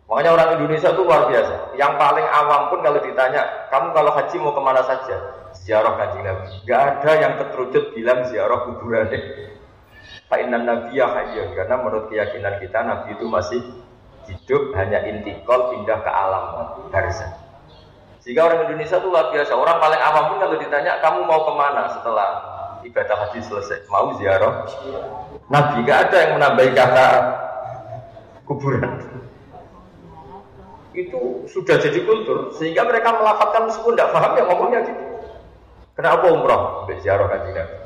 Makanya 0.09 0.31
orang 0.33 0.49
Indonesia 0.57 0.89
itu 0.89 1.05
luar 1.05 1.29
biasa. 1.29 1.77
Yang 1.77 1.93
paling 2.01 2.27
awam 2.33 2.73
pun 2.73 2.81
kalau 2.81 2.97
ditanya, 2.97 3.45
kamu 3.69 3.93
kalau 3.93 4.11
haji 4.17 4.37
mau 4.41 4.57
ke 4.57 4.63
mana 4.65 4.81
saja? 4.89 5.17
Ziarah 5.53 6.01
kanjeng 6.01 6.25
Nabi. 6.25 6.49
Gak 6.65 6.81
ada 6.81 7.13
yang 7.13 7.33
keterucut 7.37 7.93
bilang 7.93 8.25
ziarah 8.25 8.65
kuburan. 8.65 9.13
Fa'inan 10.33 10.65
Nabi 10.65 10.97
ya 10.97 11.13
hayyun. 11.13 11.53
Karena 11.53 11.77
menurut 11.77 12.09
keyakinan 12.09 12.57
kita, 12.57 12.81
Nabi 12.89 13.21
itu 13.21 13.29
masih 13.29 13.61
hidup, 14.33 14.73
hanya 14.81 15.05
intikal 15.05 15.77
pindah 15.77 16.01
ke 16.01 16.09
alam 16.09 16.45
barzah. 16.89 17.48
Sehingga 18.29 18.45
orang 18.45 18.69
Indonesia 18.69 19.01
itu 19.01 19.09
luar 19.09 19.33
biasa. 19.33 19.57
Orang 19.57 19.81
paling 19.81 20.01
awam 20.05 20.25
pun 20.29 20.39
kalau 20.45 20.61
ditanya, 20.61 21.01
kamu 21.01 21.25
mau 21.25 21.49
ke 21.49 21.53
mana 21.57 21.89
setelah 21.97 22.29
ibadah 22.85 23.17
haji 23.25 23.41
selesai? 23.41 23.89
Mau 23.89 24.13
ziarah? 24.21 24.69
Nabi 25.49 25.89
gak 25.89 26.13
ada 26.13 26.17
yang 26.29 26.33
menambahi 26.37 26.77
kata 26.77 27.09
kuburan 28.45 29.01
itu 30.99 31.47
sudah 31.47 31.79
jadi 31.79 32.03
kultur 32.03 32.51
sehingga 32.59 32.83
mereka 32.83 33.15
melafatkan 33.15 33.71
meskipun 33.71 33.95
tidak 33.95 34.11
paham 34.11 34.33
ya 34.35 34.45
ngomongnya 34.51 34.81
gitu. 34.83 35.05
Kenapa 35.95 36.25
umroh? 36.31 36.63
Ziarah 37.01 37.27
kaji 37.33 37.51
Nabi. 37.55 37.77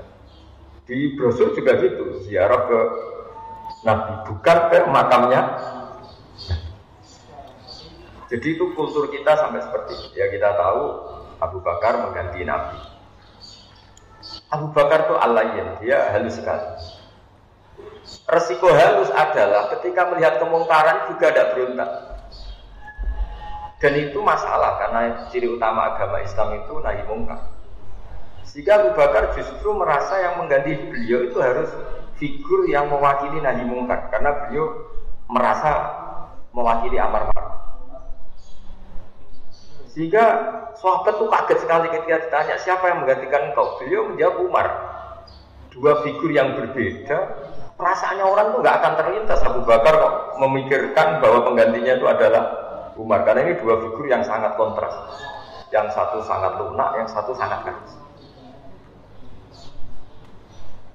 Di 0.82 0.98
brosur 1.14 1.54
juga 1.54 1.78
gitu, 1.78 2.18
ziarah 2.26 2.66
ke 2.66 2.80
Nabi 3.84 4.12
bukan 4.26 4.58
ke 4.72 4.78
makamnya. 4.90 5.40
Jadi 8.32 8.56
itu 8.56 8.72
kultur 8.72 9.12
kita 9.12 9.36
sampai 9.36 9.60
seperti 9.60 9.92
itu. 9.92 10.16
Ya 10.16 10.32
kita 10.32 10.56
tahu 10.56 10.84
Abu 11.36 11.60
Bakar 11.60 12.00
mengganti 12.00 12.40
Nabi. 12.48 12.80
Abu 14.48 14.72
Bakar 14.72 15.04
itu 15.04 15.14
alayin, 15.20 15.68
dia 15.84 16.16
halus 16.16 16.40
sekali. 16.40 16.64
Resiko 18.24 18.72
halus 18.72 19.12
adalah 19.12 19.68
ketika 19.76 20.08
melihat 20.08 20.40
kemungkaran 20.40 21.12
juga 21.12 21.28
tidak 21.28 21.48
berontak. 21.52 21.90
Dan 23.84 23.92
itu 24.00 24.16
masalah 24.24 24.80
karena 24.80 25.28
ciri 25.28 25.52
utama 25.52 25.92
agama 25.92 26.24
Islam 26.24 26.56
itu 26.56 26.72
nahi 26.80 27.02
mungkar. 27.04 27.40
Sehingga 28.48 28.80
Abu 28.80 28.96
Bakar 28.96 29.36
justru 29.36 29.76
merasa 29.76 30.16
yang 30.24 30.40
mengganti 30.40 30.72
beliau 30.88 31.28
itu 31.28 31.36
harus 31.36 31.68
figur 32.16 32.64
yang 32.64 32.88
mewakili 32.88 33.44
nahi 33.44 33.60
mungkar 33.66 34.08
karena 34.08 34.46
beliau 34.46 34.88
merasa 35.28 35.70
mewakili 36.54 36.96
amar 36.96 37.28
ma'ruf. 37.28 37.41
Sehingga 39.92 40.24
sahabat 40.80 41.20
tuh 41.20 41.28
kaget 41.28 41.58
sekali 41.68 41.86
ketika 41.92 42.16
ditanya 42.24 42.56
siapa 42.56 42.84
yang 42.88 43.04
menggantikan 43.04 43.52
engkau. 43.52 43.76
Beliau 43.76 44.08
menjawab 44.08 44.36
Umar. 44.40 44.66
Dua 45.68 46.04
figur 46.04 46.32
yang 46.32 46.52
berbeda, 46.56 47.16
perasaannya 47.80 48.24
orang 48.24 48.46
tuh 48.52 48.58
nggak 48.60 48.76
akan 48.76 48.92
terlintas 49.00 49.40
Abu 49.40 49.64
Bakar 49.64 49.96
kok 49.96 50.14
memikirkan 50.36 51.20
bahwa 51.20 51.48
penggantinya 51.48 51.96
itu 51.96 52.06
adalah 52.08 52.44
Umar. 52.96 53.24
Karena 53.24 53.48
ini 53.48 53.54
dua 53.60 53.80
figur 53.80 54.04
yang 54.08 54.24
sangat 54.24 54.56
kontras. 54.56 54.92
Yang 55.72 55.96
satu 55.96 56.20
sangat 56.24 56.52
lunak, 56.60 56.90
yang 56.96 57.08
satu 57.08 57.32
sangat 57.32 57.64
keras. 57.64 57.90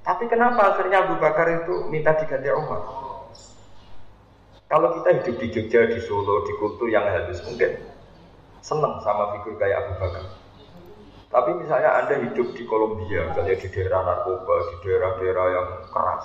Tapi 0.06 0.24
kenapa 0.30 0.74
akhirnya 0.74 1.06
Abu 1.06 1.18
Bakar 1.18 1.46
itu 1.62 1.90
minta 1.90 2.14
diganti 2.18 2.50
Umar? 2.50 2.82
Kalau 4.70 4.88
kita 5.00 5.22
hidup 5.22 5.36
di 5.42 5.46
Jogja, 5.50 5.80
di 5.90 5.98
Solo, 6.02 6.46
di 6.46 6.52
kultur 6.60 6.86
yang 6.92 7.02
halus 7.08 7.40
mungkin 7.44 7.97
senang 8.62 9.00
sama 9.02 9.38
figur 9.38 9.58
kayak 9.58 9.86
Abu 9.86 9.92
Bakar. 10.02 10.24
Tapi 11.28 11.50
misalnya 11.60 11.92
Anda 12.00 12.24
hidup 12.24 12.56
di 12.56 12.64
Kolombia, 12.64 13.28
misalnya 13.28 13.56
di 13.60 13.68
daerah 13.68 14.00
narkoba, 14.00 14.54
di 14.72 14.76
daerah-daerah 14.80 15.46
yang 15.52 15.68
keras, 15.92 16.24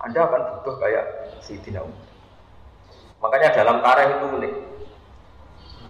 Anda 0.00 0.20
akan 0.24 0.40
butuh 0.56 0.74
kayak 0.80 1.04
Sayyidina 1.44 1.84
Umar. 1.84 2.04
Makanya 3.22 3.48
dalam 3.54 3.76
tarikh 3.84 4.08
itu 4.08 4.26
unik. 4.40 4.54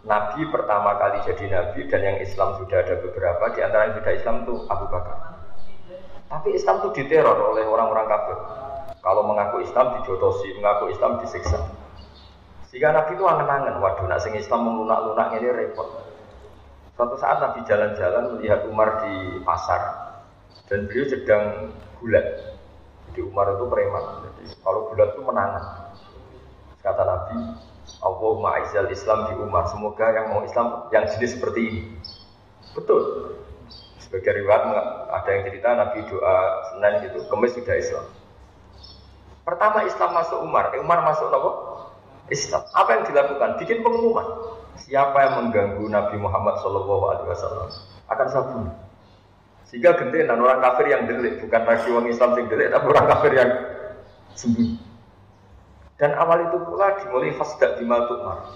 Nabi 0.02 0.42
pertama 0.50 0.98
kali 0.98 1.22
jadi 1.22 1.44
Nabi 1.46 1.86
dan 1.86 2.02
yang 2.02 2.18
Islam 2.18 2.58
sudah 2.58 2.82
ada 2.82 2.98
beberapa, 2.98 3.44
di 3.54 3.60
antara 3.62 3.82
yang 3.86 3.94
sudah 4.02 4.12
Islam 4.18 4.34
itu 4.42 4.54
Abu 4.66 4.86
Bakar. 4.90 5.16
Tapi 6.26 6.48
Islam 6.58 6.82
itu 6.82 6.88
diteror 6.98 7.38
oleh 7.54 7.62
orang-orang 7.62 8.06
kafir. 8.10 8.38
Kalau 8.98 9.22
mengaku 9.22 9.62
Islam 9.62 10.02
dijotosi, 10.02 10.58
mengaku 10.58 10.90
Islam 10.90 11.22
disiksa. 11.22 11.62
Sehingga 12.72 12.88
Nabi 12.88 13.20
itu 13.20 13.24
angen-angen, 13.28 13.84
waduh 13.84 14.08
nak 14.08 14.24
sing 14.24 14.32
Islam 14.32 14.64
melunak-lunak 14.64 15.36
ini 15.36 15.52
repot. 15.52 16.08
Suatu 16.96 17.20
saat 17.20 17.44
Nabi 17.44 17.60
jalan-jalan 17.68 18.32
melihat 18.32 18.64
Umar 18.64 19.04
di 19.04 19.44
pasar 19.44 19.80
dan 20.72 20.88
beliau 20.88 21.04
sedang 21.04 21.68
gulat. 22.00 22.24
Jadi 23.12 23.28
Umar 23.28 23.52
itu 23.52 23.68
preman. 23.68 24.04
Jadi 24.24 24.56
kalau 24.64 24.88
gulat 24.88 25.12
itu 25.12 25.20
menangan. 25.20 25.64
Kata 26.80 27.02
Nabi, 27.04 27.60
Allahumma 28.00 28.56
aizal 28.56 28.88
Islam 28.88 29.28
di 29.28 29.34
Umar. 29.36 29.68
Semoga 29.68 30.08
yang 30.08 30.32
mau 30.32 30.40
Islam 30.40 30.88
yang 30.96 31.04
jenis 31.12 31.36
seperti 31.36 31.60
ini. 31.68 31.82
Betul. 32.72 33.36
Sebagai 34.00 34.32
riwayat 34.32 34.64
ada 35.12 35.28
yang 35.28 35.44
cerita 35.44 35.68
Nabi 35.76 36.08
doa 36.08 36.36
Senin 36.72 37.04
gitu, 37.04 37.20
kemis 37.28 37.52
sudah 37.52 37.76
Islam. 37.76 38.06
Pertama 39.44 39.84
Islam 39.84 40.10
masuk 40.16 40.40
Umar, 40.40 40.72
eh, 40.72 40.80
Umar 40.80 41.04
masuk 41.04 41.28
apa? 41.28 41.71
Islam. 42.30 42.62
Apa 42.76 42.90
yang 43.00 43.02
dilakukan? 43.08 43.50
Bikin 43.58 43.82
pengumuman. 43.82 44.26
Siapa 44.78 45.16
yang 45.24 45.34
mengganggu 45.46 45.84
Nabi 45.88 46.16
Muhammad 46.20 46.58
Shallallahu 46.60 47.04
Alaihi 47.12 47.28
Wasallam 47.28 47.68
akan 48.12 48.26
saya 48.28 48.44
bunuh. 48.50 48.74
Sehingga 49.68 49.96
gentenan 49.96 50.36
orang 50.36 50.60
kafir 50.60 50.92
yang 50.92 51.08
delik, 51.08 51.40
bukan 51.40 51.62
lagi 51.64 51.88
orang 51.88 52.12
Islam 52.12 52.30
yang 52.36 52.48
delik, 52.52 52.68
tapi 52.68 52.86
orang 52.92 53.06
kafir 53.08 53.32
yang 53.32 53.50
sembunyi. 54.36 54.76
Dan 55.96 56.12
awal 56.18 56.50
itu 56.50 56.58
pula 56.66 56.92
dimulai 57.00 57.32
fasdak 57.40 57.80
di 57.80 57.84
Matumar. 57.88 58.52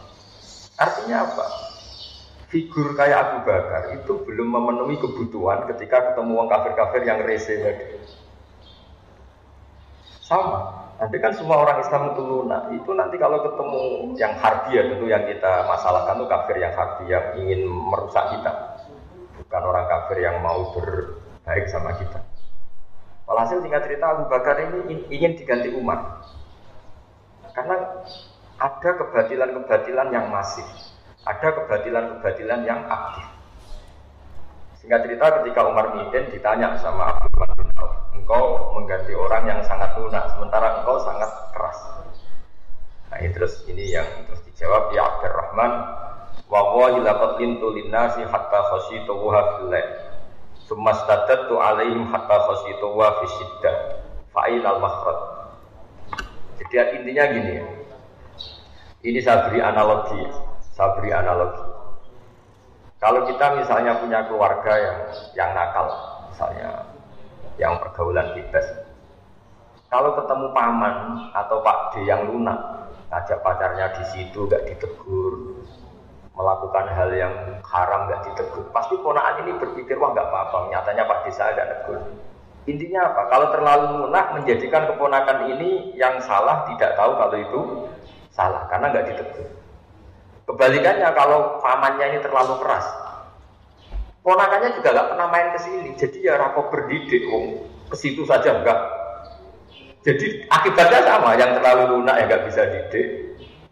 Artinya 0.76 1.24
apa? 1.24 1.46
Figur 2.52 2.94
kayak 2.94 3.18
Abu 3.22 3.38
Bakar 3.48 3.96
itu 3.96 4.12
belum 4.28 4.48
memenuhi 4.50 5.00
kebutuhan 5.00 5.64
ketika 5.72 6.12
ketemu 6.12 6.36
orang 6.36 6.50
kafir-kafir 6.52 7.02
yang 7.08 7.18
rese 7.24 7.54
tadi. 7.58 7.86
Sama, 10.20 10.85
Nanti 10.96 11.16
kan 11.20 11.32
semua 11.36 11.60
orang 11.60 11.84
Islam 11.84 12.16
itu 12.16 12.22
lunak. 12.24 12.62
Itu 12.72 12.90
nanti 12.96 13.20
kalau 13.20 13.44
ketemu 13.44 13.82
yang 14.16 14.32
harbi 14.40 14.80
ya 14.80 14.82
tentu 14.88 15.04
yang 15.04 15.28
kita 15.28 15.68
masalahkan 15.68 16.16
itu 16.16 16.26
kafir 16.26 16.56
yang 16.56 16.72
harbi 16.72 17.04
yang 17.12 17.26
ingin 17.36 17.60
merusak 17.68 18.24
kita. 18.32 18.52
Bukan 19.36 19.62
orang 19.62 19.86
kafir 19.92 20.24
yang 20.24 20.40
mau 20.40 20.72
berbaik 20.72 21.68
sama 21.68 21.92
kita. 22.00 22.24
Walhasil 23.28 23.60
tinggal 23.60 23.84
cerita 23.84 24.16
Abu 24.16 24.24
Bakar 24.32 24.56
ini 24.56 25.04
ingin 25.12 25.36
diganti 25.36 25.68
Umar. 25.76 26.24
Karena 27.52 27.76
ada 28.56 28.90
kebatilan-kebatilan 28.96 30.08
yang 30.08 30.32
masif. 30.32 30.64
Ada 31.28 31.60
kebatilan-kebatilan 31.60 32.64
yang 32.64 32.88
aktif. 32.88 33.26
Singkat 34.80 35.04
cerita 35.04 35.42
ketika 35.42 35.60
Umar 35.66 35.92
Midin 35.92 36.30
ditanya 36.32 36.78
sama 36.78 37.18
Abdul 37.18 37.52
bin 37.58 37.68
Auf, 37.74 37.92
engkau 38.14 38.44
mengganti 38.86 39.18
orang 39.18 39.42
yang 39.50 39.60
sangat 39.66 39.98
lunak, 39.98 40.22
sementara 40.30 40.78
engkau 40.78 41.02
sangat 41.02 41.26
keras. 41.50 41.78
Nah 43.10 43.18
ini 43.18 43.34
terus 43.34 43.66
ini 43.66 43.90
yang 43.90 44.06
terus 44.30 44.46
dijawab 44.46 44.94
ya 44.94 45.02
Abdurrahman 45.10 45.72
wa 46.46 46.60
wallahi 46.70 47.02
laqad 47.02 47.34
lintu 47.42 47.66
linnasi 47.74 48.22
hatta 48.22 48.60
khasyitu 48.70 49.10
wa 49.10 49.58
fil 49.58 49.74
Summa 50.70 50.94
stadadtu 51.02 51.58
alaihim 51.58 52.06
hatta 52.14 52.46
khasyitu 52.46 52.86
wa 52.94 53.10
fi 53.18 53.26
syiddah. 53.26 53.76
Fa'inal 54.30 54.78
makhraj. 54.78 55.18
Jadi 56.62 57.02
intinya 57.02 57.24
gini 57.26 57.52
ya. 57.58 57.66
Ini 59.02 59.18
saya 59.18 59.50
beri 59.50 59.66
analogi, 59.66 60.22
saya 60.78 60.94
beri 60.94 61.10
analogi. 61.10 61.66
Kalau 63.02 63.26
kita 63.26 63.58
misalnya 63.58 63.98
punya 63.98 64.22
keluarga 64.30 64.72
yang 64.78 64.98
yang 65.34 65.50
nakal, 65.58 65.90
misalnya 66.30 66.95
yang 67.56 67.80
pergaulan 67.80 68.36
bebas. 68.36 68.66
Kalau 69.86 70.18
ketemu 70.18 70.46
paman 70.52 70.96
atau 71.32 71.62
Pak 71.62 71.94
D 71.94 72.04
yang 72.04 72.26
lunak, 72.26 72.58
ngajak 73.08 73.38
pacarnya 73.40 73.96
di 73.96 74.04
situ 74.12 74.50
gak 74.50 74.66
ditegur, 74.66 75.62
melakukan 76.34 76.86
hal 76.90 77.10
yang 77.14 77.34
haram 77.62 78.10
gak 78.10 78.26
ditegur, 78.28 78.66
pasti 78.74 78.98
ponaan 79.00 79.46
ini 79.46 79.56
berpikir 79.56 79.96
wah 79.96 80.10
gak 80.12 80.26
apa-apa, 80.26 80.74
nyatanya 80.74 81.06
Pak 81.06 81.18
D 81.22 81.24
saya 81.32 81.54
ada 81.54 81.64
tegur. 81.70 82.02
Intinya 82.66 83.14
apa? 83.14 83.30
Kalau 83.30 83.46
terlalu 83.54 83.84
lunak 84.02 84.34
menjadikan 84.34 84.90
keponakan 84.90 85.54
ini 85.54 85.94
yang 85.94 86.18
salah 86.26 86.66
tidak 86.66 86.98
tahu 86.98 87.14
kalau 87.14 87.36
itu 87.38 87.60
salah 88.34 88.66
karena 88.66 88.90
nggak 88.90 89.06
ditegur. 89.06 89.46
Kebalikannya 90.50 91.08
kalau 91.14 91.62
pamannya 91.62 92.06
ini 92.10 92.18
terlalu 92.26 92.58
keras, 92.58 92.86
Ponakannya 94.26 94.74
juga 94.74 94.90
nggak 94.90 95.08
pernah 95.14 95.26
main 95.30 95.48
ke 95.54 95.58
sini, 95.62 95.94
jadi 95.94 96.18
ya 96.18 96.34
rapo 96.34 96.66
berdidik, 96.66 97.30
om 97.30 97.62
ke 97.86 97.94
situ 97.94 98.26
saja 98.26 98.58
enggak. 98.58 98.74
Jadi 100.02 100.50
akibatnya 100.50 101.06
sama, 101.06 101.38
yang 101.38 101.54
terlalu 101.54 101.94
lunak 101.94 102.18
ya 102.18 102.24
nggak 102.26 102.44
bisa 102.50 102.66
didik 102.66 103.06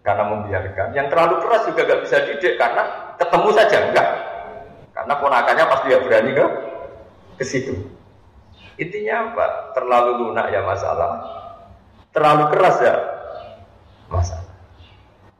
karena 0.06 0.22
membiarkan, 0.30 0.94
yang 0.94 1.10
terlalu 1.10 1.42
keras 1.42 1.66
juga 1.66 1.82
nggak 1.90 2.02
bisa 2.06 2.16
didik 2.30 2.54
karena 2.54 2.82
ketemu 3.18 3.48
saja 3.50 3.76
enggak. 3.82 4.08
Karena 4.94 5.14
ponakannya 5.18 5.64
pasti 5.66 5.86
ya 5.90 5.98
berani 5.98 6.30
ke 6.38 6.46
ke 7.34 7.44
situ. 7.44 7.74
Intinya 8.78 9.34
apa? 9.34 9.46
Terlalu 9.74 10.10
lunak 10.22 10.54
ya 10.54 10.62
masalah, 10.62 11.18
terlalu 12.14 12.44
keras 12.54 12.76
ya 12.78 12.94
masalah. 14.06 14.43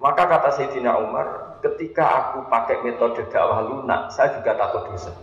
Maka 0.05 0.29
kata 0.29 0.53
Sayyidina 0.53 1.01
Umar, 1.01 1.57
ketika 1.65 2.05
aku 2.05 2.45
pakai 2.53 2.85
metode 2.85 3.25
dakwah 3.33 3.65
lunak, 3.65 4.13
saya 4.13 4.37
juga 4.37 4.53
takut 4.53 4.93
dosa. 4.93 5.17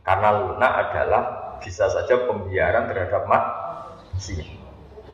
Karena 0.00 0.40
lunak 0.40 0.72
adalah 0.88 1.22
bisa 1.60 1.92
saja 1.92 2.24
pembiaran 2.24 2.88
terhadap 2.88 3.28
manusia. 3.28 4.48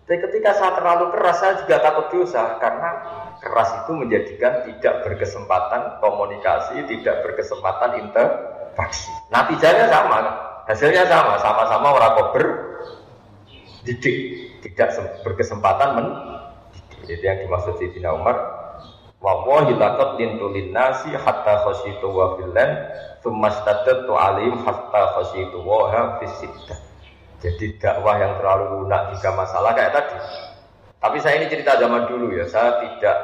Tapi 0.06 0.14
ketika 0.14 0.54
saya 0.54 0.78
terlalu 0.78 1.10
keras, 1.10 1.42
saya 1.42 1.58
juga 1.58 1.82
takut 1.82 2.06
dosa 2.14 2.54
karena 2.62 2.90
keras 3.42 3.82
itu 3.82 3.98
menjadikan 3.98 4.62
tidak 4.62 4.94
berkesempatan 5.02 5.98
komunikasi, 5.98 6.86
tidak 6.86 7.26
berkesempatan 7.26 8.06
interaksi. 8.06 9.10
Natijanya 9.34 9.90
sama, 9.90 10.18
hasilnya 10.70 11.10
sama, 11.10 11.34
sama-sama 11.42 11.98
orang 11.98 12.14
kober 12.14 12.46
didik, 13.82 14.18
tidak 14.62 14.94
berkesempatan 15.26 15.98
mendidik. 15.98 17.10
Itu 17.10 17.26
yang 17.26 17.42
dimaksud 17.42 17.74
Sayyidina 17.74 18.14
Umar 18.14 18.59
Wallahi 19.20 19.76
laqad 19.76 20.16
lintu 20.16 20.48
nasi 20.72 21.12
hatta 21.12 21.68
khasyitu 21.68 22.08
wa 22.08 22.40
filan 22.40 22.70
thumma 23.20 23.52
stadatu 23.52 24.16
alim 24.16 24.64
hatta 24.64 25.02
khasyitu 25.20 25.60
wa 25.60 26.16
fisiddah. 26.16 26.80
Jadi 27.40 27.76
dakwah 27.80 28.16
yang 28.16 28.36
terlalu 28.40 28.84
lunak 28.84 29.12
jika 29.16 29.32
masalah 29.36 29.76
kayak 29.76 29.92
tadi. 29.92 30.16
Tapi 31.00 31.16
saya 31.20 31.40
ini 31.40 31.52
cerita 31.52 31.80
zaman 31.80 32.08
dulu 32.08 32.32
ya, 32.32 32.44
saya 32.48 32.80
tidak 32.84 33.16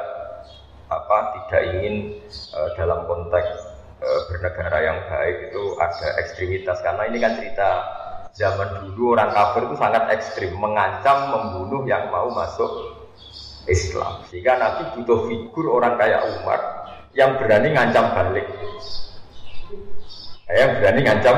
apa 0.87 1.17
tidak 1.35 1.61
ingin 1.75 2.15
uh, 2.55 2.69
dalam 2.79 3.03
konteks 3.05 3.49
uh, 3.99 4.21
bernegara 4.31 4.79
yang 4.79 4.97
baik 5.11 5.51
itu 5.51 5.63
ada 5.83 6.07
ekstremitas 6.23 6.79
karena 6.79 7.03
ini 7.11 7.17
kan 7.19 7.35
cerita 7.35 7.69
zaman 8.31 8.87
dulu 8.87 9.19
orang 9.19 9.35
kafir 9.35 9.67
itu 9.67 9.75
sangat 9.75 10.03
ekstrim 10.15 10.55
mengancam 10.55 11.33
membunuh 11.35 11.83
yang 11.83 12.07
mau 12.07 12.31
masuk 12.31 12.86
Islam. 13.67 14.23
Sehingga 14.31 14.57
Nabi 14.57 14.97
butuh 14.97 15.27
figur 15.27 15.77
orang 15.79 15.99
kayak 15.99 16.23
Umar 16.39 16.59
yang 17.13 17.35
berani 17.39 17.71
ngancam 17.75 18.05
balik. 18.15 18.47
Yang 20.47 20.71
berani 20.79 21.01
ngancam. 21.03 21.37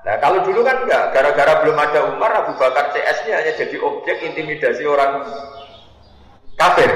Nah 0.00 0.16
kalau 0.16 0.40
dulu 0.44 0.64
kan 0.64 0.80
enggak, 0.84 1.12
gara-gara 1.12 1.60
belum 1.60 1.76
ada 1.76 2.00
Umar, 2.08 2.32
Abu 2.32 2.56
Bakar 2.56 2.88
CS-nya 2.92 3.36
hanya 3.36 3.52
jadi 3.52 3.76
objek 3.84 4.16
intimidasi 4.24 4.88
orang 4.88 5.28
kafir. 6.56 6.88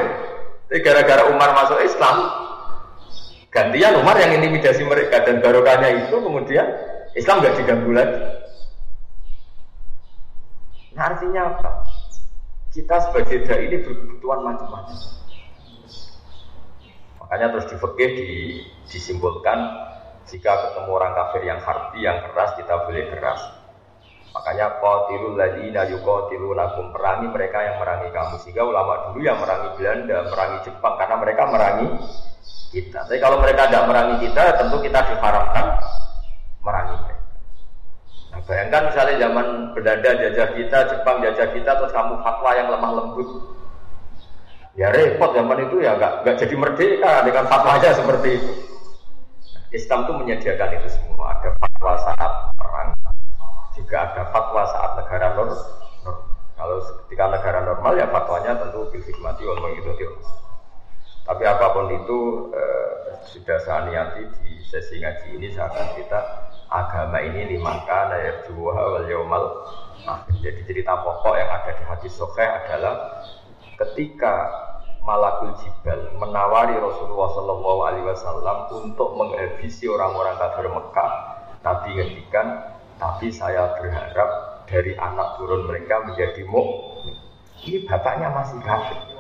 Tapi 0.73 0.81
gara-gara 0.81 1.29
Umar 1.29 1.53
masuk 1.53 1.79
Islam, 1.85 2.17
Gantian 3.55 3.95
Umar 4.03 4.19
yang 4.19 4.35
intimidasi 4.35 4.83
mereka 4.83 5.23
dan 5.23 5.39
barokahnya 5.39 6.11
itu 6.11 6.19
kemudian 6.19 6.67
Islam 7.15 7.39
nggak 7.39 7.55
diganggu 7.63 7.95
lagi. 7.95 8.19
Nah 10.99 11.15
artinya 11.15 11.55
apa? 11.55 11.71
Kita 12.75 12.99
sebagai 13.07 13.47
dai 13.47 13.71
ini 13.71 13.87
berkebutuhan 13.87 14.43
macam-macam. 14.43 14.99
Makanya 17.23 17.47
terus 17.55 17.67
di 17.71 17.77
fikih 17.79 18.11
di, 18.19 18.31
disimpulkan 18.91 19.59
jika 20.27 20.51
ketemu 20.51 20.91
orang 20.91 21.15
kafir 21.15 21.47
yang 21.47 21.63
harbi, 21.63 22.03
yang 22.03 22.19
keras, 22.27 22.51
kita 22.59 22.75
boleh 22.83 23.15
keras. 23.15 23.41
Makanya 24.35 24.83
qatilul 24.83 25.39
ladina 25.39 25.87
yuqatilunakum 25.87 26.91
perangi 26.91 27.31
mereka 27.31 27.63
yang 27.63 27.79
merangi 27.79 28.11
kamu. 28.11 28.35
Sehingga 28.43 28.67
ulama 28.67 29.07
dulu 29.07 29.23
yang 29.23 29.39
merangi 29.39 29.69
Belanda, 29.79 30.19
merangi 30.35 30.59
Jepang 30.67 30.95
karena 30.99 31.17
mereka 31.23 31.43
merangi 31.47 31.87
kita. 32.75 33.07
Tapi 33.07 33.23
kalau 33.23 33.39
mereka 33.39 33.71
tidak 33.71 33.87
merangi 33.87 34.17
kita, 34.27 34.43
tentu 34.59 34.77
kita 34.83 34.99
diharapkan 35.15 35.67
merangi 36.59 36.95
mereka. 37.07 37.14
Bayangkan 38.43 38.91
misalnya 38.91 39.17
zaman 39.31 39.47
Belanda 39.73 40.11
jajah 40.19 40.49
kita, 40.59 40.79
Jepang 40.91 41.23
jajah 41.23 41.49
kita, 41.55 41.71
terus 41.79 41.93
kamu 41.95 42.19
fatwa 42.21 42.51
yang 42.59 42.69
lemah 42.75 42.91
lembut. 42.99 43.29
Ya 44.75 44.91
repot 44.91 45.31
zaman 45.31 45.71
itu 45.71 45.87
ya 45.87 45.95
nggak 45.95 46.27
nggak 46.27 46.37
jadi 46.43 46.55
merdeka 46.59 47.13
dengan 47.23 47.45
fatwanya 47.47 47.91
seperti 48.03 48.29
itu. 48.43 48.53
Islam 49.71 50.07
itu 50.07 50.13
menyediakan 50.19 50.71
itu 50.83 50.89
semua. 50.91 51.39
Ada 51.39 51.51
fatwa 51.59 51.93
saat 52.03 52.33
perang, 52.59 52.89
juga 53.79 53.97
ada 54.11 54.23
fatwa 54.35 54.63
saat 54.67 54.91
negara 54.99 55.27
normal. 55.39 55.63
Kalau 56.55 56.77
ketika 57.07 57.25
negara 57.31 57.59
normal 57.67 57.93
ya 57.99 58.07
fatwanya 58.11 58.53
tentu 58.59 58.87
bil 58.91 59.03
hikmati 59.03 59.43
wal 59.47 59.59
Tapi 61.25 61.43
apa 61.49 61.73
pun 61.73 61.89
itu 61.89 62.21
eh, 62.53 62.91
sudah 63.25 63.59
saya 63.65 63.89
niati 63.89 64.29
di 64.45 64.61
sesi 64.61 65.01
ngaji 65.01 65.41
ini 65.41 65.49
saya 65.57 65.73
akan 65.73 65.87
cerita 65.97 66.21
agama 66.69 67.19
ini 67.25 67.57
limangka 67.57 68.13
daya 68.13 68.45
juwa 68.45 68.77
wal 68.77 69.09
yaumal 69.09 69.45
Jadi 70.45 70.61
cerita 70.69 71.01
pokok 71.01 71.33
yang 71.41 71.49
ada 71.49 71.73
di 71.73 71.85
hadis 71.89 72.13
sahih 72.13 72.45
adalah 72.45 73.25
ketika 73.81 74.53
Malakul 75.05 75.53
Jibal 75.61 76.17
menawari 76.17 76.77
Rasulullah 76.81 77.29
Shallallahu 77.37 77.81
Alaihi 77.85 78.07
Wasallam 78.09 78.59
untuk 78.73 79.17
menghabisi 79.21 79.85
orang-orang 79.85 80.37
kafir 80.41 80.65
Mekah, 80.73 81.13
Nabi 81.61 81.89
ngendikan, 81.93 82.47
tapi 82.97 83.29
saya 83.29 83.77
berharap 83.77 84.65
dari 84.65 84.97
anak 84.97 85.37
turun 85.37 85.69
mereka 85.69 86.09
menjadi 86.09 86.49
mukmin. 86.49 87.21
Ini 87.65 87.85
bapaknya 87.85 88.33
masih 88.33 88.61
kafir. 88.65 89.14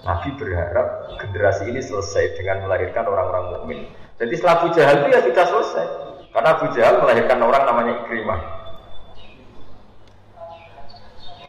Nabi 0.00 0.32
berharap 0.40 1.12
generasi 1.20 1.68
ini 1.68 1.84
selesai 1.84 2.40
dengan 2.40 2.64
melahirkan 2.64 3.04
orang-orang 3.04 3.44
mukmin. 3.52 3.80
Jadi 4.16 4.32
setelah 4.36 4.54
Abu 4.64 4.68
Jahal 4.72 4.94
itu 5.04 5.08
ya 5.12 5.20
sudah 5.20 5.46
selesai. 5.48 5.86
Karena 6.32 6.48
Abu 6.56 6.66
Jahal 6.72 6.94
melahirkan 7.04 7.38
orang 7.44 7.62
namanya 7.68 7.92
Ikrimah. 8.04 8.40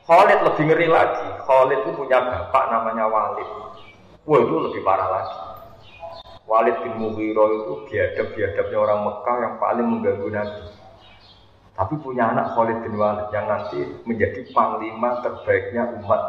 Khalid 0.04 0.40
lebih 0.44 0.64
ngeri 0.68 0.88
lagi. 0.92 1.28
Khalid 1.48 1.80
itu 1.88 1.92
punya 1.96 2.20
bapak 2.20 2.64
namanya 2.68 3.08
Walid. 3.08 3.50
Wah 4.28 4.40
itu 4.44 4.56
lebih 4.60 4.82
parah 4.84 5.08
lagi. 5.08 5.38
Walid 6.44 6.76
bin 6.84 7.00
Mughirah 7.00 7.48
itu 7.56 7.74
biadab-biadabnya 7.88 8.78
orang 8.78 9.00
Mekah 9.08 9.38
yang 9.40 9.56
paling 9.64 9.88
mengganggu 9.88 10.28
Nabi. 10.28 10.64
Tapi 11.80 11.94
punya 12.04 12.36
anak 12.36 12.52
Khalid 12.52 12.84
bin 12.84 13.00
Walid 13.00 13.32
yang 13.32 13.48
nanti 13.48 13.80
menjadi 14.04 14.44
panglima 14.52 15.24
terbaiknya 15.24 15.96
umat 16.04 16.22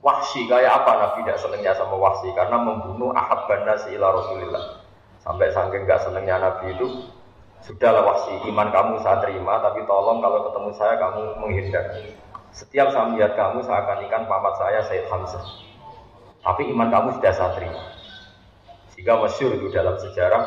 Wahsi 0.00 0.48
kayak 0.48 0.80
apa 0.80 0.92
Nabi 0.96 1.28
tidak 1.28 1.44
senangnya 1.44 1.76
sama 1.76 1.92
Wahsi 2.00 2.32
karena 2.32 2.56
membunuh 2.56 3.12
bin 3.12 3.60
Nasi 3.68 3.92
ila 4.00 4.16
Rasulillah. 4.16 4.80
Sampai 5.20 5.52
saking 5.52 5.84
gak 5.84 6.08
senangnya 6.08 6.40
Nabi 6.40 6.72
itu 6.72 7.04
sudahlah 7.60 8.08
Wahsi 8.08 8.32
iman 8.48 8.72
kamu 8.72 9.04
saya 9.04 9.20
terima 9.20 9.60
tapi 9.60 9.84
tolong 9.84 10.24
kalau 10.24 10.48
ketemu 10.48 10.70
saya 10.72 10.96
kamu 10.96 11.22
menghindar. 11.44 11.84
Setiap 12.56 12.88
saya 12.96 13.12
melihat 13.12 13.36
kamu 13.36 13.60
saya 13.60 13.84
akan 13.84 13.98
ikan 14.08 14.24
pamat 14.24 14.54
saya 14.56 14.80
Said 14.88 15.04
Hamzah. 15.12 15.44
Tapi 16.40 16.72
iman 16.72 16.88
kamu 16.88 17.08
sudah 17.20 17.32
saya 17.36 17.52
terima. 17.60 17.82
Sehingga 18.96 19.20
masyur 19.20 19.52
itu 19.52 19.68
dalam 19.68 20.00
sejarah 20.00 20.44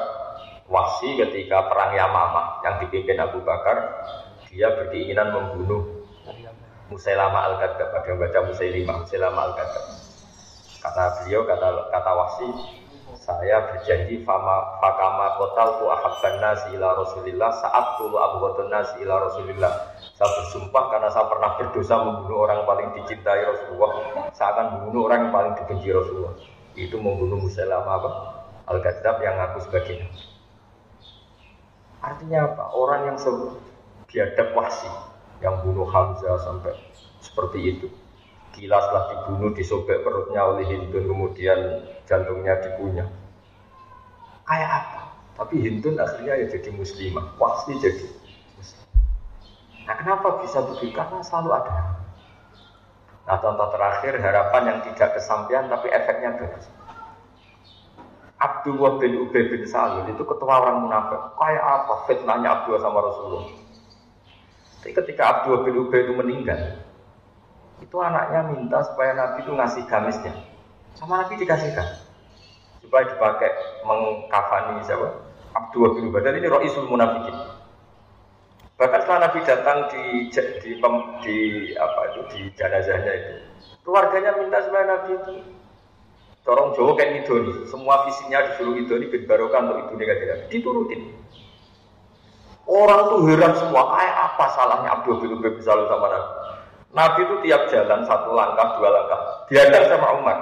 Wahsi 0.66 1.14
ketika 1.14 1.70
perang 1.70 1.94
Yamama 1.94 2.66
yang 2.66 2.82
dipimpin 2.82 3.22
Abu 3.22 3.46
Bakar, 3.46 4.02
dia 4.50 4.74
berkeinginan 4.74 5.30
membunuh 5.30 6.08
Musailama 6.94 7.40
al-Kadzab. 7.50 7.90
Ada 7.90 8.06
yang 8.06 8.18
baca 8.22 8.40
Musailima, 8.46 8.94
Musailama 9.02 9.40
al-Kadzab. 9.50 9.86
Kata 10.86 11.04
beliau, 11.24 11.42
kata 11.50 11.68
kata 11.90 12.12
Wahsi, 12.14 12.48
saya 13.24 13.72
berjanji 13.72 14.20
fama 14.28 14.80
fakama 14.84 15.40
kotal 15.40 15.80
tu 15.80 15.86
ahabban 15.88 16.44
nasi 16.44 16.76
ila 16.76 16.92
rasulillah 16.98 17.56
saat 17.56 17.96
tulu 17.96 18.20
abghadun 18.20 18.68
nasi 18.68 19.00
ila 19.06 19.32
rasulillah 19.32 19.96
saya 20.18 20.28
bersumpah 20.28 20.84
karena 20.92 21.08
saya 21.08 21.32
pernah 21.32 21.56
berdosa 21.56 21.96
membunuh 22.04 22.44
orang 22.44 22.68
paling 22.68 22.90
dicintai 23.00 23.48
Rasulullah 23.48 23.92
saya 24.36 24.50
akan 24.58 24.66
membunuh 24.76 25.02
orang 25.08 25.20
yang 25.24 25.34
paling 25.34 25.54
dibenci 25.56 25.88
Rasulullah 25.96 26.36
itu 26.74 26.98
membunuh 26.98 27.38
Musailamah 27.38 27.96
apa? 28.02 28.10
Al-Ghazab 28.76 29.16
yang 29.24 29.38
aku 29.40 29.58
sebagai 29.72 30.04
artinya 32.04 32.40
apa? 32.52 32.64
orang 32.76 33.02
yang 33.08 33.18
biadab 34.12 34.48
wasi 34.52 34.92
yang 35.44 35.60
bunuh 35.62 35.86
Hamzah 35.92 36.40
sampai 36.42 36.72
seperti 37.20 37.60
itu 37.60 37.88
Gila 38.54 38.78
setelah 38.78 39.06
dibunuh, 39.10 39.50
disobek 39.58 40.06
perutnya 40.06 40.46
oleh 40.46 40.62
Hindun, 40.70 41.10
kemudian 41.10 41.90
jantungnya 42.06 42.62
dipunya. 42.62 43.10
Kayak 44.46 44.70
apa? 44.70 45.02
Tapi 45.42 45.58
Hindun 45.58 45.98
akhirnya 45.98 46.38
ya 46.38 46.46
jadi 46.54 46.70
muslimah, 46.70 47.34
pasti 47.42 47.74
jadi 47.82 48.06
muslim. 48.54 48.86
Nah 49.90 49.96
kenapa 49.98 50.46
bisa 50.46 50.62
begitu? 50.70 50.94
Karena 50.94 51.26
selalu 51.26 51.50
ada. 51.50 51.74
Nah 53.26 53.38
contoh 53.42 53.68
terakhir 53.74 54.22
harapan 54.22 54.64
yang 54.70 54.80
tidak 54.86 55.18
kesampaian 55.18 55.66
tapi 55.66 55.90
efeknya 55.90 56.38
bagus. 56.38 56.70
Abdullah 58.38 59.02
bin 59.02 59.18
Ubay 59.18 59.50
bin 59.50 59.66
Salul 59.66 60.06
itu 60.14 60.22
ketua 60.22 60.62
orang 60.62 60.86
munafik. 60.86 61.18
Kayak 61.42 61.64
apa 61.66 61.94
fitnahnya 62.06 62.50
Abdullah 62.54 62.82
sama 62.86 63.00
Rasulullah? 63.02 63.63
Tapi 64.84 64.92
ketika 65.00 65.24
Abdullah 65.32 65.64
bin 65.64 65.80
Ubay 65.80 66.04
itu 66.04 66.12
meninggal, 66.12 66.60
itu 67.80 67.96
anaknya 68.04 68.52
minta 68.52 68.84
supaya 68.84 69.16
Nabi 69.16 69.48
itu 69.48 69.56
ngasih 69.56 69.88
gamisnya. 69.88 70.36
Sama 71.00 71.24
Nabi 71.24 71.40
dikasihkan. 71.40 72.04
Supaya 72.84 73.08
dipakai 73.08 73.48
mengkafani 73.88 74.84
siapa? 74.84 75.24
Abdul 75.56 75.96
bin 75.96 76.12
Badar 76.12 76.36
ini 76.36 76.52
Roisul 76.52 76.92
Munafikin. 76.92 77.32
Bahkan 78.76 79.00
setelah 79.08 79.32
Nabi 79.32 79.40
datang 79.48 79.88
di, 79.88 80.04
di, 80.28 80.42
di, 80.60 80.70
di 81.24 81.36
itu 81.80 82.22
di 82.28 82.40
jenazahnya 82.60 83.14
itu, 83.16 83.34
keluarganya 83.88 84.36
minta 84.36 84.60
supaya 84.68 84.84
Nabi 84.84 85.16
itu 85.16 85.34
Corong 86.44 86.76
Jawa 86.76 87.00
kan 87.00 87.16
idoni, 87.16 87.64
semua 87.72 88.04
visinya 88.04 88.44
disuruh 88.44 88.76
idoni 88.76 89.08
bin 89.08 89.24
Barokah 89.24 89.64
untuk 89.64 89.96
idoni 89.96 90.04
kan 90.12 90.40
diturutin. 90.52 91.23
Orang 92.64 93.12
tuh 93.12 93.28
heran 93.28 93.54
semua, 93.60 93.92
kayak 93.92 94.16
apa 94.32 94.46
salahnya 94.56 94.90
Abdul 94.96 95.20
bin 95.20 95.36
Ubay 95.36 95.52
bisa 95.60 95.76
sama 95.76 96.08
Nabi? 96.08 96.32
Nabi 96.94 97.20
itu 97.28 97.36
tiap 97.44 97.68
jalan 97.68 98.02
satu 98.08 98.32
langkah, 98.32 98.80
dua 98.80 98.90
langkah. 98.94 99.20
Diadang 99.52 99.86
sama 99.92 100.08
Umar. 100.16 100.38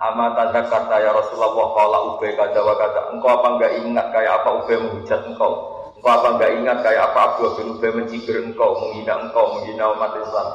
Amat 0.00 0.32
tanda 0.32 0.64
kata 0.64 0.96
ya 0.96 1.12
Rasulullah 1.12 1.76
Kala 1.76 1.98
ubay 2.08 2.32
kata 2.32 2.56
wa 2.64 2.72
kata 2.72 3.12
Engkau 3.12 3.36
apa 3.36 3.48
enggak 3.52 3.72
ingat 3.84 4.06
kayak 4.16 4.32
apa 4.40 4.48
ubay 4.64 4.80
menghujat 4.80 5.20
engkau 5.28 5.52
Engkau 6.00 6.08
apa 6.16 6.28
enggak 6.32 6.50
ingat 6.56 6.78
kayak 6.80 7.02
apa 7.12 7.20
Abu 7.36 7.52
bin 7.60 7.76
Ubay 7.76 7.92
mencibir 7.92 8.40
engkau 8.40 8.80
Menghina 8.80 9.28
engkau, 9.28 9.60
menghina 9.60 9.92
umat 9.92 10.16
Islam 10.16 10.48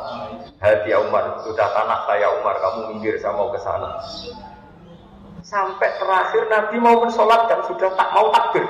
Hati 0.57 0.89
ya 0.89 0.97
Umar, 0.97 1.45
sudah 1.45 1.67
tanah 1.77 1.99
saya 2.09 2.27
Umar 2.41 2.57
Kamu 2.57 2.79
minggir 2.89 3.21
saya 3.21 3.37
mau 3.37 3.53
ke 3.53 3.61
sana 3.61 4.01
Sampai 5.45 5.93
terakhir 6.01 6.49
Nabi 6.49 6.75
mau 6.81 7.05
mensolatkan 7.05 7.69
Sudah 7.69 7.93
tak 7.93 8.09
mau 8.17 8.33
takbir 8.33 8.65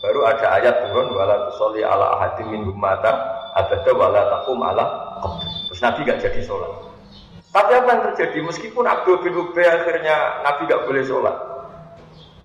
Baru 0.00 0.24
ada 0.24 0.56
ayat 0.60 0.88
turun 0.88 1.12
Wala 1.12 1.52
tusolli 1.52 1.84
ala 1.84 2.16
ahadim 2.16 2.48
min 2.50 2.62
humata 2.64 3.12
Abada 3.52 3.92
wala 3.92 4.20
takum 4.32 4.58
ala 4.64 4.84
Terus 5.70 5.80
Nabi 5.84 6.02
gak 6.02 6.18
jadi 6.18 6.40
sholat. 6.42 6.72
Tapi 7.50 7.72
apa 7.78 7.88
yang 7.94 8.02
terjadi? 8.10 8.38
Meskipun 8.42 8.84
Abdul 8.86 9.22
bin 9.22 9.34
Ubay 9.38 9.66
akhirnya 9.66 10.42
Nabi 10.42 10.66
gak 10.66 10.82
boleh 10.86 11.02
sholat. 11.06 11.36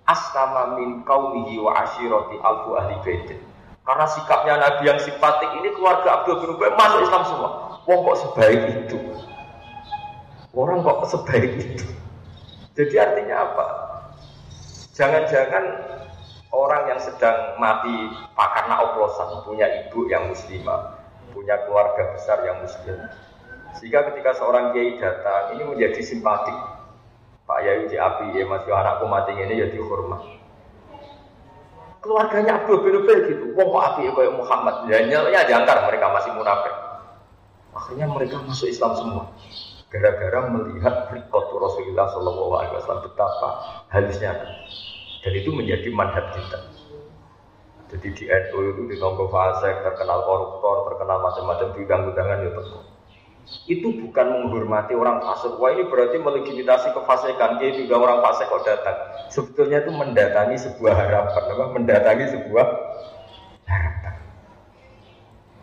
Aslama 0.06 0.78
min 0.78 1.02
kaumihi 1.02 1.58
wa 1.58 1.74
ashiroti 1.74 2.38
alfu 2.42 2.78
ahli 2.78 2.94
baitin. 3.02 3.42
Karena 3.86 4.06
sikapnya 4.10 4.62
Nabi 4.62 4.84
yang 4.90 5.00
simpatik 5.02 5.50
ini 5.62 5.74
keluarga 5.74 6.22
Abdul 6.22 6.42
bin 6.42 6.50
Ubay 6.58 6.70
masuk 6.78 7.02
Islam 7.06 7.24
semua. 7.26 7.50
Wah 7.86 7.98
kok 8.02 8.18
sebaik 8.30 8.62
itu? 8.86 8.98
Orang 10.54 10.86
kok 10.86 11.06
sebaik 11.10 11.52
itu? 11.58 11.86
Jadi 12.78 12.96
artinya 12.98 13.46
apa? 13.46 13.66
Jangan-jangan 14.94 15.66
orang 16.56 16.96
yang 16.96 17.00
sedang 17.04 17.60
mati 17.60 18.08
karena 18.40 18.76
oplosan 18.80 19.44
punya 19.44 19.68
ibu 19.84 20.08
yang 20.08 20.32
muslimah 20.32 20.96
punya 21.36 21.60
keluarga 21.68 22.16
besar 22.16 22.40
yang 22.48 22.64
muslim. 22.64 22.96
Sehingga 23.76 24.08
ketika 24.10 24.40
seorang 24.40 24.72
kiai 24.72 24.96
datang, 24.96 25.60
ini 25.60 25.68
menjadi 25.68 26.00
simpatik. 26.00 26.56
Pak 27.46 27.60
Yai 27.62 27.86
di 27.86 28.00
api 28.00 28.34
ya 28.34 28.48
masih 28.50 28.74
anakku 28.74 29.06
mati 29.06 29.36
ini 29.38 29.62
ya 29.62 29.70
dihormat. 29.70 30.18
Keluarganya 32.02 32.64
Abdul 32.64 32.82
bin 32.82 33.06
Ubay 33.06 33.30
gitu, 33.30 33.54
wong 33.54 33.70
kok 33.70 33.84
api 33.94 34.10
kayak 34.10 34.34
Muhammad, 34.34 34.90
ya 34.90 34.98
ya 35.06 35.42
jangkar 35.46 35.86
mereka 35.86 36.10
masih 36.10 36.32
munafik. 36.34 36.74
Akhirnya 37.76 38.10
mereka 38.10 38.42
masuk 38.42 38.72
Islam 38.72 38.98
semua. 38.98 39.24
Gara-gara 39.94 40.50
melihat 40.50 41.12
berikut 41.14 41.46
Rasulullah 41.54 42.10
Shallallahu 42.10 42.52
Alaihi 42.58 42.74
Wasallam 42.82 43.04
betapa 43.06 43.50
halusnya 43.94 44.32
dan 45.26 45.34
itu 45.34 45.50
menjadi 45.50 45.90
manhat 45.90 46.30
kita. 46.38 46.60
Jadi 47.90 48.08
di 48.14 48.24
NU 48.30 48.60
itu 48.78 48.82
di 48.94 48.96
Tonggo 49.02 49.26
Fasek 49.34 49.82
terkenal 49.82 50.22
koruptor, 50.22 50.94
terkenal 50.94 51.18
macam-macam 51.26 51.74
di 51.74 51.80
undang-undangan 51.82 52.46
ya 52.46 52.52
itu 53.70 53.88
bukan 54.02 54.26
menghormati 54.42 54.98
orang 54.98 55.22
fasik. 55.22 55.54
Wah 55.62 55.70
ini 55.70 55.86
berarti 55.86 56.18
melegitimasi 56.18 56.98
kefasikan. 56.98 57.62
Dia 57.62 57.78
juga 57.78 58.02
orang 58.02 58.26
fasik 58.26 58.50
kok 58.50 58.66
datang. 58.66 58.98
Sebetulnya 59.30 59.86
itu 59.86 59.92
mendatangi 59.94 60.58
sebuah 60.58 60.94
harapan, 60.98 61.44
apa? 61.54 61.66
mendatangi 61.78 62.26
sebuah 62.34 62.66
harapan. 63.70 64.16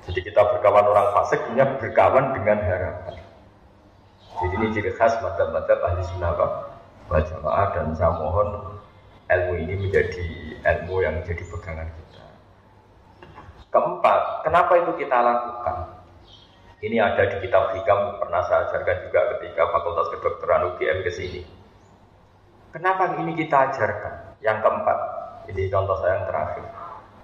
Jadi 0.06 0.20
kita 0.30 0.40
berkawan 0.46 0.86
orang 0.94 1.08
fasik 1.14 1.42
punya 1.46 1.64
berkawan 1.78 2.24
dengan 2.38 2.58
harapan. 2.62 3.14
Jadi 4.42 4.54
ini 4.58 4.66
ciri 4.74 4.92
khas 4.94 5.18
mata-mata 5.22 5.74
ahli 5.82 6.02
sunnah 6.06 6.34
wal 6.38 7.22
dan 7.74 7.86
saya 7.98 8.10
mohon 8.14 8.72
ilmu 9.33 9.53
ini 9.64 9.74
menjadi 9.80 10.26
ilmu 10.61 11.01
yang 11.01 11.24
jadi 11.24 11.45
pegangan 11.49 11.89
kita. 11.89 12.22
Keempat, 13.72 14.45
kenapa 14.45 14.72
itu 14.76 14.93
kita 15.01 15.16
lakukan? 15.16 15.76
Ini 16.83 16.99
ada 16.99 17.22
di 17.30 17.37
kitab 17.47 17.72
hikam 17.78 18.18
pernah 18.18 18.43
saya 18.45 18.66
ajarkan 18.68 18.97
juga 19.07 19.20
ketika 19.39 19.62
Fakultas 19.70 20.11
Kedokteran 20.12 20.74
UGM 20.74 20.99
ke 21.07 21.11
sini. 21.14 21.41
Kenapa 22.74 23.14
ini 23.22 23.33
kita 23.39 23.70
ajarkan? 23.70 24.43
Yang 24.43 24.59
keempat, 24.66 24.99
ini 25.55 25.70
contoh 25.70 25.97
saya 26.03 26.18
yang 26.18 26.26
terakhir. 26.26 26.64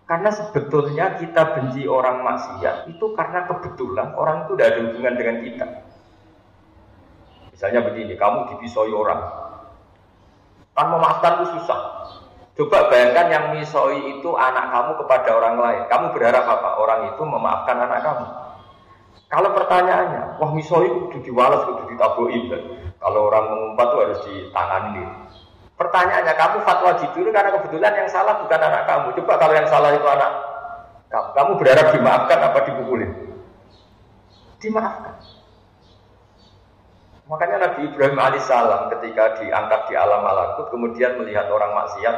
Karena 0.09 0.31
sebetulnya 0.33 1.07
kita 1.21 1.43
benci 1.53 1.85
orang 1.85 2.25
maksiat 2.25 2.89
itu 2.89 3.13
karena 3.13 3.45
kebetulan 3.45 4.09
orang 4.17 4.49
itu 4.49 4.57
tidak 4.57 4.69
ada 4.73 4.81
hubungan 4.89 5.15
dengan 5.21 5.37
kita. 5.45 5.67
Misalnya 7.53 7.81
begini, 7.83 8.15
kamu 8.15 8.39
dipisoi 8.55 8.95
orang, 8.95 9.21
kan 10.79 10.95
memaafkan 10.95 11.43
itu 11.43 11.59
susah. 11.59 11.81
Coba 12.55 12.87
bayangkan 12.91 13.26
yang 13.31 13.45
misoi 13.55 14.18
itu 14.18 14.31
anak 14.35 14.70
kamu 14.70 14.91
kepada 15.03 15.31
orang 15.35 15.57
lain. 15.59 15.83
Kamu 15.91 16.14
berharap 16.14 16.47
apa? 16.47 16.79
Orang 16.79 17.11
itu 17.11 17.22
memaafkan 17.22 17.76
anak 17.83 18.03
kamu. 18.03 18.26
Kalau 19.29 19.51
pertanyaannya, 19.55 20.39
wah 20.39 20.51
misoi 20.55 20.87
kudu 20.87 21.18
diwales, 21.22 21.62
kudu 21.66 21.91
ditabokin. 21.91 22.51
Kalau 22.99 23.31
orang 23.31 23.45
mengumpat 23.51 23.87
itu 23.91 23.99
harus 24.03 24.20
ditangani. 24.26 25.05
Pertanyaannya, 25.79 26.35
kamu 26.35 26.57
fatwa 26.66 26.91
jujur 26.99 27.26
karena 27.31 27.51
kebetulan 27.55 27.93
yang 27.95 28.09
salah 28.11 28.43
bukan 28.43 28.59
anak 28.59 28.83
kamu. 28.91 29.07
Coba 29.22 29.33
kalau 29.39 29.55
yang 29.55 29.68
salah 29.70 29.91
itu 29.95 30.07
anak 30.07 30.31
kamu, 31.09 31.26
kamu 31.35 31.51
berharap 31.62 31.87
dimaafkan 31.95 32.39
apa 32.43 32.59
dipukulin? 32.66 33.11
Dimaafkan. 34.59 35.14
Makanya 37.29 37.57
Nabi 37.61 37.93
Ibrahim 37.93 38.16
alaihissalam 38.16 38.89
ketika 38.99 39.37
diangkat 39.45 39.81
di 39.93 39.95
alam 40.01 40.24
malakut, 40.24 40.72
kemudian 40.72 41.20
melihat 41.20 41.47
orang 41.53 41.76
maksiat, 41.76 42.16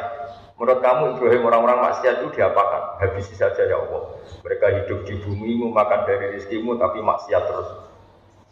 Menurut 0.61 0.85
kamu 0.85 1.17
Ibrahim 1.17 1.43
orang-orang 1.49 1.89
maksiat 1.89 2.21
itu 2.21 2.37
diapakan? 2.37 3.01
Habisi 3.01 3.33
saja 3.33 3.65
ya 3.65 3.81
Allah. 3.81 4.13
Mereka 4.45 4.67
hidup 4.77 5.09
di 5.09 5.17
bumi, 5.25 5.57
makan 5.57 6.05
dari 6.05 6.37
rezekimu, 6.37 6.77
tapi 6.77 7.01
maksiat 7.01 7.49
terus. 7.49 7.81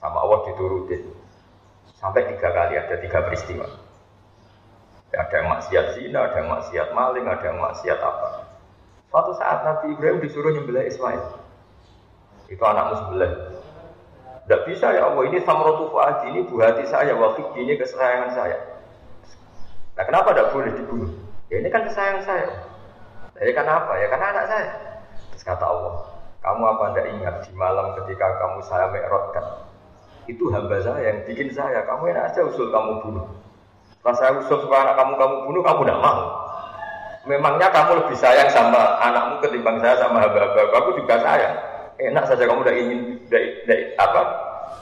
Sama 0.00 0.24
Allah 0.24 0.40
diturutin. 0.48 1.04
Sampai 2.00 2.24
tiga 2.32 2.48
kali 2.48 2.80
ada 2.80 2.96
tiga 2.96 3.28
peristiwa. 3.28 3.68
Ada 5.12 5.34
yang 5.36 5.48
maksiat 5.52 5.86
zina, 6.00 6.32
ada 6.32 6.36
yang 6.40 6.48
maksiat 6.48 6.88
maling, 6.96 7.28
ada 7.28 7.44
yang 7.44 7.61
maksiat 7.61 8.00
apa. 8.00 8.28
Suatu 9.12 9.36
saat 9.36 9.68
Nabi 9.68 9.92
Ibrahim 9.92 10.24
disuruh 10.24 10.56
nyembelih 10.56 10.88
Ismail. 10.88 11.24
Itu 12.48 12.62
anakmu 12.64 12.94
sebelah. 13.04 13.32
Tidak 14.49 14.64
bisa 14.64 14.96
ya 14.96 15.12
Allah, 15.12 15.28
ini 15.28 15.44
samrotu 15.44 15.92
fuadi, 15.92 16.32
ini 16.32 16.40
buah 16.49 16.72
hati 16.72 16.88
saya, 16.88 17.12
wakil 17.12 17.53
ini 17.53 17.76
kesayangan 17.76 18.32
saya. 18.32 18.57
Nah 19.92 20.05
kenapa 20.09 20.32
tidak 20.32 20.57
boleh 20.57 20.72
dibunuh? 20.72 21.11
Ya 21.53 21.59
ini 21.59 21.68
kan 21.68 21.84
sayang 21.90 22.22
saya. 22.22 22.49
Ya 23.36 23.53
karena 23.53 23.82
apa? 23.82 23.92
Ya 23.99 24.07
karena 24.09 24.26
anak 24.30 24.46
saya. 24.46 24.70
Terus 25.34 25.42
kata 25.42 25.64
Allah, 25.66 25.94
kamu 26.38 26.62
apa 26.64 26.82
anda 26.94 27.03
ingat 27.12 27.34
di 27.44 27.53
malam 27.59 27.99
ketika 27.99 28.38
kamu 28.38 28.59
saya 28.62 28.86
merotkan? 28.94 29.66
Itu 30.30 30.55
hamba 30.55 30.78
saya 30.78 31.03
yang 31.03 31.18
bikin 31.26 31.51
saya. 31.51 31.82
Kamu 31.82 32.14
enak 32.14 32.30
aja 32.30 32.46
usul 32.46 32.70
kamu 32.70 33.03
bunuh. 33.03 33.26
Setelah 33.90 34.14
saya 34.16 34.30
usul 34.38 34.62
supaya 34.62 34.86
anak 34.86 34.96
kamu 35.03 35.12
kamu 35.18 35.34
bunuh, 35.51 35.62
kamu 35.66 35.80
tidak 35.82 36.01
mau. 36.01 36.22
Memangnya 37.26 37.68
kamu 37.74 37.90
lebih 38.01 38.16
sayang 38.16 38.49
sama 38.55 39.03
anakmu 39.03 39.42
ketimbang 39.42 39.82
saya 39.82 39.99
sama 39.99 40.22
hamba-hamba. 40.22 40.62
Kamu 40.72 40.88
juga 40.94 41.16
sayang. 41.20 41.57
Enak 41.99 42.24
saja 42.30 42.46
kamu 42.46 42.62
udah 42.62 42.76
ingin, 42.78 43.01
udah, 43.26 43.42
apa? 43.99 44.20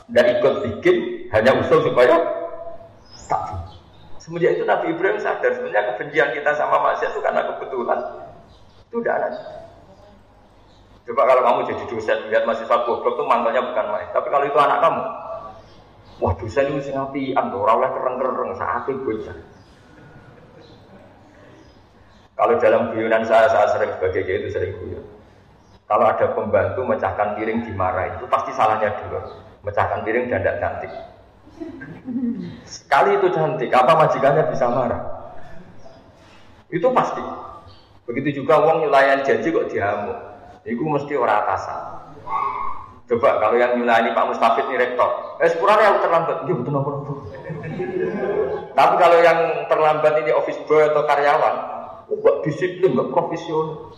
Udah 0.07 0.25
ikut 0.39 0.55
bikin, 0.63 1.27
hanya 1.35 1.51
usul 1.59 1.83
supaya 1.83 2.15
tak. 3.27 3.43
Semenjak 4.23 4.59
itu 4.59 4.65
Nabi 4.67 4.95
Ibrahim 4.95 5.19
sadar 5.19 5.55
sebenarnya 5.55 5.95
kebencian 5.95 6.31
kita 6.35 6.51
sama 6.55 6.79
manusia 6.83 7.11
itu 7.11 7.19
karena 7.23 7.43
kebetulan. 7.47 7.99
Itu 8.87 9.03
udah 9.03 9.15
ada. 9.19 9.29
Coba 11.07 11.23
kalau 11.23 11.43
kamu 11.47 11.61
jadi 11.71 11.85
dosen 11.87 12.19
lihat 12.35 12.43
mahasiswa 12.43 12.83
goblok 12.83 13.15
itu 13.15 13.25
mantelnya 13.27 13.63
bukan 13.63 13.87
main. 13.95 14.09
Tapi 14.11 14.27
kalau 14.27 14.45
itu 14.47 14.59
anak 14.59 14.79
kamu, 14.83 15.03
wah 16.19 16.35
dosen 16.35 16.67
itu 16.75 16.81
sing 16.91 16.99
api, 16.99 17.31
ando 17.39 17.63
oleh 17.63 17.91
kereng-kereng 17.91 18.59
saat 18.59 18.91
bocah. 18.91 19.39
Kalau 22.37 22.55
dalam 22.61 22.93
guyonan 22.93 23.25
saya, 23.25 23.49
saya 23.49 23.67
sering 23.73 23.91
sebagai 23.97 24.27
itu 24.27 24.49
sering 24.51 24.75
guyon. 24.83 25.07
Kalau 25.87 26.11
ada 26.11 26.27
pembantu 26.35 26.83
mecahkan 26.83 27.39
piring 27.39 27.63
dimarahin, 27.63 28.19
itu 28.19 28.27
pasti 28.27 28.51
salahnya 28.59 28.91
dulu. 29.07 29.46
Mecahkan 29.67 30.07
piring 30.07 30.31
dan 30.31 30.47
cantik. 30.63 30.93
Sekali 32.63 33.19
itu 33.19 33.27
cantik, 33.35 33.75
apa 33.75 33.93
majikannya 33.99 34.47
bisa 34.55 34.71
marah? 34.71 35.03
Itu 36.71 36.95
pasti. 36.95 37.23
Begitu 38.07 38.43
juga 38.43 38.63
uang 38.63 38.87
nyulayan 38.87 39.27
janji 39.27 39.51
kok 39.51 39.67
dihamu. 39.67 40.15
Itu 40.63 40.83
mesti 40.87 41.19
orang 41.19 41.43
atasan. 41.43 41.81
Coba 43.07 43.39
kalau 43.39 43.55
yang 43.55 43.79
nyulayani 43.79 44.19
Pak 44.19 44.27
Mustafid 44.35 44.67
ini 44.67 44.83
rektor, 44.83 45.39
eh 45.39 45.47
sepurane 45.47 45.79
yang 45.79 46.03
terlambat, 46.03 46.43
dia 46.43 46.59
betul 46.59 46.75
nopo 46.75 46.91
Tapi 48.75 48.95
kalau 48.99 49.19
yang 49.23 49.39
terlambat 49.71 50.27
ini 50.27 50.35
office 50.35 50.59
boy 50.67 50.91
atau 50.91 51.07
karyawan, 51.07 51.55
oh, 52.11 52.43
disiplin, 52.43 52.99
gak 52.99 53.15
profesional. 53.15 53.95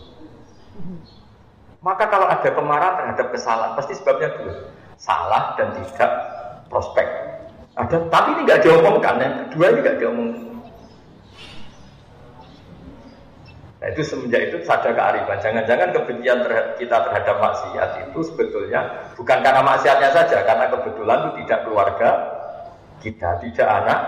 Maka 1.81 2.05
kalau 2.05 2.29
ada 2.29 2.49
kemarahan 2.53 2.93
terhadap 3.01 3.27
kesalahan, 3.33 3.73
pasti 3.73 3.97
sebabnya 3.97 4.29
dua. 4.37 4.53
Salah 4.99 5.55
dan 5.55 5.71
tidak 5.79 6.11
prospek. 6.67 7.07
Ada, 7.79 8.11
tapi 8.11 8.35
ini 8.35 8.41
nggak 8.43 8.61
diomongkan, 8.67 9.15
yang 9.23 9.33
kedua 9.47 9.65
ini 9.71 9.79
nggak 9.79 9.97
diomongkan. 10.03 10.47
Nah 13.79 13.87
itu 13.95 14.01
semenjak 14.03 14.51
itu 14.51 14.57
sadar 14.67 14.91
kearifan. 14.91 15.39
Jangan-jangan 15.39 15.95
kebencian 15.95 16.43
terhadap, 16.43 16.75
kita 16.75 16.97
terhadap 16.99 17.35
maksiat 17.39 17.89
itu 18.11 18.19
sebetulnya 18.27 19.07
bukan 19.15 19.39
karena 19.39 19.63
maksiatnya 19.63 20.11
saja, 20.11 20.43
karena 20.43 20.67
kebetulan 20.67 21.17
itu 21.23 21.31
tidak 21.43 21.59
keluarga 21.63 22.09
kita, 22.99 23.29
tidak 23.39 23.67
anak. 23.71 24.01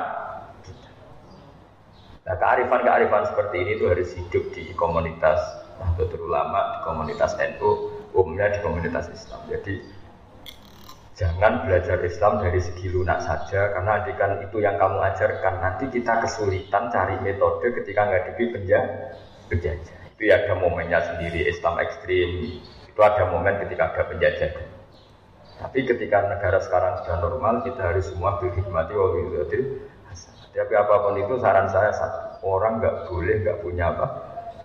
Nah 2.27 2.35
kearifan-kearifan 2.35 3.23
seperti 3.31 3.55
ini 3.63 3.71
itu 3.79 3.85
harus 3.87 4.11
hidup 4.11 4.43
di 4.51 4.75
komunitas 4.75 5.39
Nahdlatul 5.79 6.27
Ulama, 6.27 6.75
di 6.75 6.79
komunitas 6.83 7.31
NU, 7.39 7.95
umumnya 8.11 8.51
di 8.51 8.59
komunitas 8.59 9.07
Islam. 9.07 9.39
Jadi 9.47 9.79
Jangan 11.21 11.69
belajar 11.69 12.01
Islam 12.01 12.41
dari 12.41 12.57
segi 12.57 12.89
lunak 12.89 13.21
saja, 13.21 13.69
karena 13.77 14.01
kan 14.17 14.41
itu 14.41 14.57
yang 14.57 14.81
kamu 14.81 14.97
ajarkan. 15.13 15.61
Nanti 15.61 15.85
kita 15.93 16.17
kesulitan 16.25 16.89
cari 16.89 17.21
metode 17.21 17.77
ketika 17.77 18.09
ngadepi 18.09 18.57
penjajah. 18.57 19.13
penjajah. 19.45 19.97
Itu 20.17 20.21
ya 20.25 20.41
ada 20.41 20.57
momennya 20.57 20.97
sendiri, 21.13 21.45
Islam 21.45 21.77
ekstrim. 21.77 22.57
Itu 22.89 22.99
ada 23.05 23.29
momen 23.29 23.53
ketika 23.61 23.93
ada 23.93 24.09
penjajah. 24.09 24.49
Tapi 25.61 25.79
ketika 25.85 26.25
negara 26.25 26.57
sekarang 26.57 27.05
sudah 27.05 27.17
normal, 27.21 27.61
kita 27.69 27.93
harus 27.93 28.09
semua 28.09 28.41
berhikmati 28.41 28.97
wawiyudil 28.97 29.93
Tapi 30.57 30.73
apa 30.73 30.95
pun 31.05 31.21
itu 31.21 31.37
saran 31.37 31.69
saya 31.69 31.93
satu, 31.93 32.41
orang 32.49 32.81
nggak 32.81 33.13
boleh 33.13 33.45
nggak 33.45 33.61
punya 33.61 33.93
apa 33.93 34.05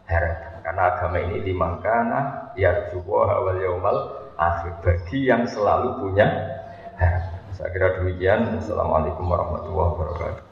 harapan. 0.08 0.52
Karena 0.64 0.82
agama 0.88 1.18
ini 1.20 1.38
dimangkana 1.44 2.50
ya 2.56 2.90
wal 3.06 3.60
yaumal 3.60 4.25
akhir 4.36 4.84
bagi 4.84 5.28
yang 5.28 5.48
selalu 5.48 6.00
punya 6.00 6.28
harapan. 6.96 7.40
Saya 7.56 7.72
kira 7.72 7.96
demikian. 8.00 8.60
Assalamualaikum 8.60 9.24
warahmatullahi 9.24 9.90
wabarakatuh. 9.96 10.45